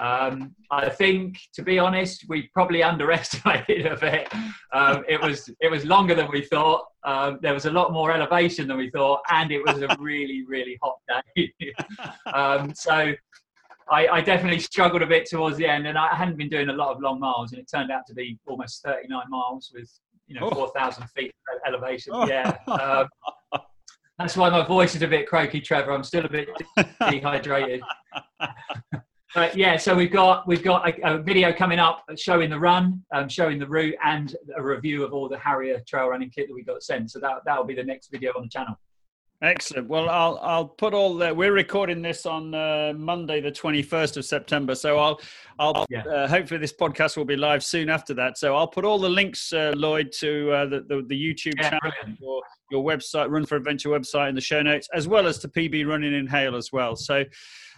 Um, 0.00 0.54
I 0.70 0.88
think, 0.88 1.38
to 1.54 1.62
be 1.62 1.78
honest, 1.78 2.24
we 2.28 2.48
probably 2.54 2.82
underestimated 2.82 3.86
a 3.86 3.96
bit. 3.96 4.32
Um, 4.72 5.04
it 5.06 5.20
was 5.20 5.50
it 5.60 5.70
was 5.70 5.84
longer 5.84 6.14
than 6.14 6.30
we 6.30 6.42
thought. 6.42 6.86
Um, 7.04 7.38
there 7.42 7.52
was 7.52 7.66
a 7.66 7.70
lot 7.70 7.92
more 7.92 8.10
elevation 8.10 8.68
than 8.68 8.78
we 8.78 8.90
thought, 8.90 9.20
and 9.30 9.52
it 9.52 9.62
was 9.66 9.82
a 9.82 9.94
really 9.98 10.44
really 10.46 10.78
hot 10.82 10.96
day. 11.08 11.52
Um, 12.32 12.72
so 12.74 13.12
I, 13.90 14.08
I, 14.08 14.20
definitely 14.22 14.60
struggled 14.60 15.02
a 15.02 15.06
bit 15.06 15.28
towards 15.28 15.58
the 15.58 15.66
end, 15.66 15.86
and 15.86 15.98
I 15.98 16.14
hadn't 16.14 16.38
been 16.38 16.48
doing 16.48 16.70
a 16.70 16.72
lot 16.72 16.94
of 16.94 17.02
long 17.02 17.20
miles, 17.20 17.52
and 17.52 17.60
it 17.60 17.68
turned 17.70 17.90
out 17.90 18.06
to 18.06 18.14
be 18.14 18.38
almost 18.46 18.82
39 18.82 19.24
miles 19.28 19.70
with 19.74 19.90
you 20.26 20.40
know 20.40 20.48
4,000 20.50 21.06
feet 21.10 21.34
elevation. 21.66 22.12
Oh. 22.14 22.26
Yeah. 22.26 22.56
That's 24.22 24.36
why 24.36 24.50
my 24.50 24.64
voice 24.64 24.94
is 24.94 25.02
a 25.02 25.08
bit 25.08 25.28
croaky, 25.28 25.60
Trevor. 25.60 25.90
I'm 25.90 26.04
still 26.04 26.24
a 26.24 26.28
bit 26.28 26.48
dehydrated. 27.10 27.82
but 29.34 29.56
yeah, 29.56 29.76
so 29.76 29.96
we've 29.96 30.12
got 30.12 30.46
we've 30.46 30.62
got 30.62 30.88
a, 30.88 31.14
a 31.14 31.18
video 31.20 31.52
coming 31.52 31.80
up 31.80 32.04
showing 32.16 32.48
the 32.48 32.58
run, 32.58 33.02
um, 33.12 33.28
showing 33.28 33.58
the 33.58 33.66
route, 33.66 33.96
and 34.04 34.36
a 34.56 34.62
review 34.62 35.02
of 35.02 35.12
all 35.12 35.28
the 35.28 35.38
Harrier 35.40 35.82
trail 35.88 36.06
running 36.06 36.30
kit 36.30 36.46
that 36.46 36.54
we 36.54 36.62
got 36.62 36.84
sent. 36.84 37.10
So 37.10 37.18
that 37.18 37.38
that 37.46 37.58
will 37.58 37.64
be 37.64 37.74
the 37.74 37.82
next 37.82 38.12
video 38.12 38.30
on 38.36 38.44
the 38.44 38.48
channel. 38.48 38.78
Excellent. 39.42 39.88
Well, 39.88 40.08
I'll 40.08 40.38
I'll 40.40 40.68
put 40.68 40.94
all 40.94 41.16
the. 41.16 41.34
We're 41.34 41.52
recording 41.52 42.00
this 42.00 42.24
on 42.24 42.54
uh, 42.54 42.92
Monday, 42.96 43.40
the 43.40 43.50
twenty 43.50 43.82
first 43.82 44.16
of 44.16 44.24
September. 44.24 44.76
So 44.76 45.00
I'll 45.00 45.20
I'll 45.58 45.84
yeah. 45.90 46.04
uh, 46.04 46.28
hopefully 46.28 46.60
this 46.60 46.72
podcast 46.72 47.16
will 47.16 47.24
be 47.24 47.34
live 47.34 47.64
soon 47.64 47.90
after 47.90 48.14
that. 48.14 48.38
So 48.38 48.54
I'll 48.54 48.68
put 48.68 48.84
all 48.84 49.00
the 49.00 49.08
links, 49.08 49.52
uh, 49.52 49.72
Lloyd, 49.74 50.12
to 50.20 50.52
uh, 50.52 50.66
the, 50.66 50.80
the, 50.82 51.04
the 51.08 51.20
YouTube 51.20 51.54
yeah, 51.56 51.70
channel, 51.70 51.92
your 52.20 52.42
your 52.72 52.84
website, 52.84 53.30
Run 53.30 53.46
for 53.46 53.56
Adventure 53.56 53.90
website, 53.90 54.30
in 54.30 54.34
the 54.34 54.40
show 54.40 54.62
notes, 54.62 54.88
as 54.92 55.06
well 55.06 55.26
as 55.28 55.38
to 55.38 55.48
PB 55.48 55.86
Running 55.86 56.14
in 56.14 56.26
Hayle 56.26 56.56
as 56.56 56.72
well. 56.72 56.96
So 56.96 57.24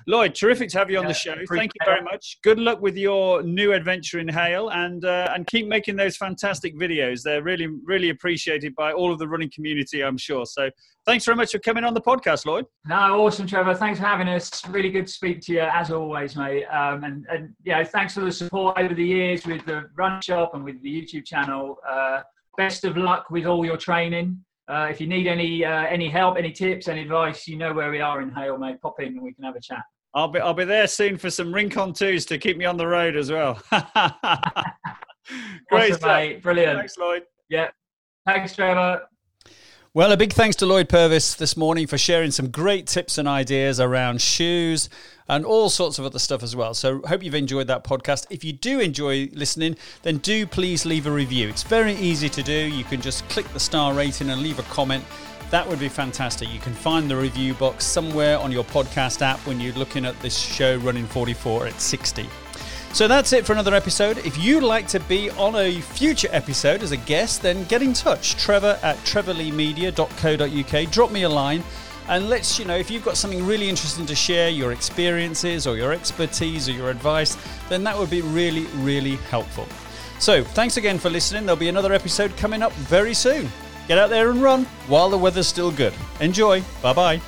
Lloyd, 0.06 0.34
terrific 0.34 0.68
to 0.70 0.78
have 0.78 0.90
you 0.90 0.98
on 0.98 1.04
yeah, 1.04 1.08
the 1.08 1.14
show. 1.14 1.34
Thank 1.48 1.72
you 1.74 1.84
very 1.84 2.02
much. 2.02 2.38
Good 2.42 2.58
luck 2.58 2.80
with 2.80 2.96
your 2.96 3.42
new 3.42 3.72
adventure 3.72 4.18
in 4.18 4.28
Hayle, 4.28 4.70
and 4.70 5.04
uh, 5.04 5.32
and 5.34 5.46
keep 5.46 5.66
making 5.66 5.96
those 5.96 6.16
fantastic 6.16 6.76
videos. 6.78 7.22
They're 7.22 7.42
really 7.42 7.68
really 7.84 8.10
appreciated 8.10 8.74
by 8.74 8.92
all 8.92 9.12
of 9.12 9.18
the 9.18 9.28
running 9.28 9.50
community, 9.50 10.02
I'm 10.02 10.18
sure. 10.18 10.46
So 10.46 10.70
thanks 11.06 11.24
very 11.24 11.36
much 11.36 11.52
for 11.52 11.58
coming 11.58 11.84
on 11.84 11.94
the 11.94 12.00
podcast, 12.00 12.44
Lloyd. 12.46 12.66
No, 12.86 13.24
awesome, 13.24 13.46
Trevor. 13.46 13.74
Thanks 13.74 13.98
for 13.98 14.06
having 14.06 14.28
us. 14.28 14.66
Really 14.68 14.90
good 14.90 15.06
to 15.06 15.12
speak 15.12 15.40
to 15.42 15.52
you 15.52 15.60
as 15.60 15.90
always, 15.90 16.36
mate. 16.36 16.64
Um, 16.66 17.04
and 17.04 17.26
and 17.30 17.54
yeah, 17.64 17.82
thanks 17.84 18.14
for 18.14 18.20
the 18.20 18.32
support 18.32 18.78
over 18.78 18.94
the 18.94 19.04
years 19.04 19.46
with 19.46 19.64
the 19.64 19.88
Run 19.96 20.20
Shop 20.20 20.54
and 20.54 20.64
with 20.64 20.82
the 20.82 21.02
YouTube 21.02 21.24
channel. 21.24 21.78
Uh, 21.88 22.20
best 22.56 22.84
of 22.84 22.96
luck 22.96 23.30
with 23.30 23.46
all 23.46 23.64
your 23.64 23.76
training. 23.76 24.44
Uh, 24.66 24.88
if 24.90 25.00
you 25.00 25.06
need 25.06 25.26
any 25.26 25.64
uh, 25.64 25.84
any 25.86 26.08
help, 26.08 26.38
any 26.38 26.50
tips, 26.50 26.88
any 26.88 27.02
advice, 27.02 27.46
you 27.46 27.56
know 27.56 27.72
where 27.72 27.90
we 27.90 28.00
are 28.00 28.22
in 28.22 28.30
Hayle, 28.30 28.56
mate. 28.56 28.80
Pop 28.80 28.98
in 29.00 29.08
and 29.08 29.22
we 29.22 29.34
can 29.34 29.44
have 29.44 29.56
a 29.56 29.60
chat. 29.60 29.82
I'll 30.14 30.28
be 30.28 30.40
I'll 30.40 30.54
be 30.54 30.64
there 30.64 30.86
soon 30.86 31.18
for 31.18 31.28
some 31.28 31.52
Rincon 31.52 31.92
twos 31.92 32.24
to 32.26 32.38
keep 32.38 32.56
me 32.56 32.64
on 32.64 32.76
the 32.76 32.86
road 32.86 33.16
as 33.16 33.30
well. 33.30 33.60
Great 35.70 35.92
awesome, 35.92 36.08
mate. 36.08 36.42
Brilliant. 36.42 36.78
Thanks, 36.78 36.96
Lloyd. 36.96 37.24
Yeah. 37.48 37.68
Thanks, 38.26 38.54
Trevor. 38.54 39.02
Well, 39.96 40.10
a 40.10 40.16
big 40.16 40.32
thanks 40.32 40.56
to 40.56 40.66
Lloyd 40.66 40.88
Purvis 40.88 41.34
this 41.34 41.56
morning 41.56 41.86
for 41.86 41.96
sharing 41.96 42.32
some 42.32 42.50
great 42.50 42.88
tips 42.88 43.16
and 43.16 43.28
ideas 43.28 43.78
around 43.78 44.20
shoes 44.20 44.88
and 45.28 45.44
all 45.44 45.70
sorts 45.70 46.00
of 46.00 46.04
other 46.04 46.18
stuff 46.18 46.42
as 46.42 46.56
well. 46.56 46.74
So, 46.74 47.00
hope 47.02 47.22
you've 47.22 47.36
enjoyed 47.36 47.68
that 47.68 47.84
podcast. 47.84 48.26
If 48.28 48.42
you 48.42 48.52
do 48.52 48.80
enjoy 48.80 49.28
listening, 49.32 49.76
then 50.02 50.18
do 50.18 50.48
please 50.48 50.84
leave 50.84 51.06
a 51.06 51.12
review. 51.12 51.48
It's 51.48 51.62
very 51.62 51.94
easy 51.94 52.28
to 52.28 52.42
do. 52.42 52.52
You 52.52 52.82
can 52.82 53.00
just 53.00 53.28
click 53.28 53.46
the 53.52 53.60
star 53.60 53.94
rating 53.94 54.30
and 54.30 54.42
leave 54.42 54.58
a 54.58 54.64
comment 54.64 55.04
that 55.50 55.68
would 55.68 55.78
be 55.78 55.88
fantastic. 55.88 56.52
You 56.52 56.58
can 56.58 56.72
find 56.72 57.08
the 57.08 57.14
review 57.14 57.54
box 57.54 57.84
somewhere 57.86 58.38
on 58.38 58.50
your 58.50 58.64
podcast 58.64 59.22
app 59.22 59.38
when 59.46 59.60
you're 59.60 59.74
looking 59.74 60.04
at 60.04 60.18
this 60.20 60.36
show 60.36 60.78
running 60.78 61.06
44 61.06 61.68
at 61.68 61.80
60. 61.80 62.26
So 62.94 63.08
that's 63.08 63.32
it 63.32 63.44
for 63.44 63.54
another 63.54 63.74
episode. 63.74 64.18
If 64.18 64.38
you'd 64.38 64.62
like 64.62 64.86
to 64.86 65.00
be 65.00 65.28
on 65.30 65.56
a 65.56 65.80
future 65.80 66.28
episode 66.30 66.80
as 66.80 66.92
a 66.92 66.96
guest, 66.96 67.42
then 67.42 67.64
get 67.64 67.82
in 67.82 67.92
touch. 67.92 68.36
Trevor 68.36 68.78
at 68.84 68.96
trevorleemedia.co.uk. 68.98 70.90
Drop 70.92 71.10
me 71.10 71.24
a 71.24 71.28
line 71.28 71.64
and 72.08 72.28
let's, 72.28 72.56
you 72.56 72.64
know, 72.64 72.76
if 72.76 72.92
you've 72.92 73.04
got 73.04 73.16
something 73.16 73.44
really 73.44 73.68
interesting 73.68 74.06
to 74.06 74.14
share, 74.14 74.48
your 74.48 74.70
experiences 74.70 75.66
or 75.66 75.76
your 75.76 75.92
expertise 75.92 76.68
or 76.68 76.72
your 76.72 76.88
advice, 76.88 77.36
then 77.68 77.82
that 77.82 77.98
would 77.98 78.10
be 78.10 78.22
really, 78.22 78.66
really 78.76 79.16
helpful. 79.16 79.66
So 80.20 80.44
thanks 80.44 80.76
again 80.76 81.00
for 81.00 81.10
listening. 81.10 81.46
There'll 81.46 81.58
be 81.58 81.70
another 81.70 81.94
episode 81.94 82.36
coming 82.36 82.62
up 82.62 82.72
very 82.74 83.12
soon. 83.12 83.50
Get 83.88 83.98
out 83.98 84.08
there 84.08 84.30
and 84.30 84.40
run 84.40 84.66
while 84.86 85.10
the 85.10 85.18
weather's 85.18 85.48
still 85.48 85.72
good. 85.72 85.94
Enjoy. 86.20 86.62
Bye 86.80 86.92
bye. 86.92 87.20